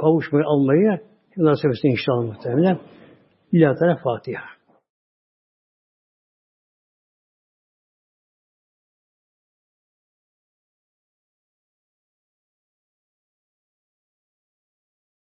[0.00, 1.00] kavuşmayı almayı
[1.36, 2.78] nasip etsin inşallah muhtemelen.
[3.54, 4.57] Lillahi Teala Fatiha.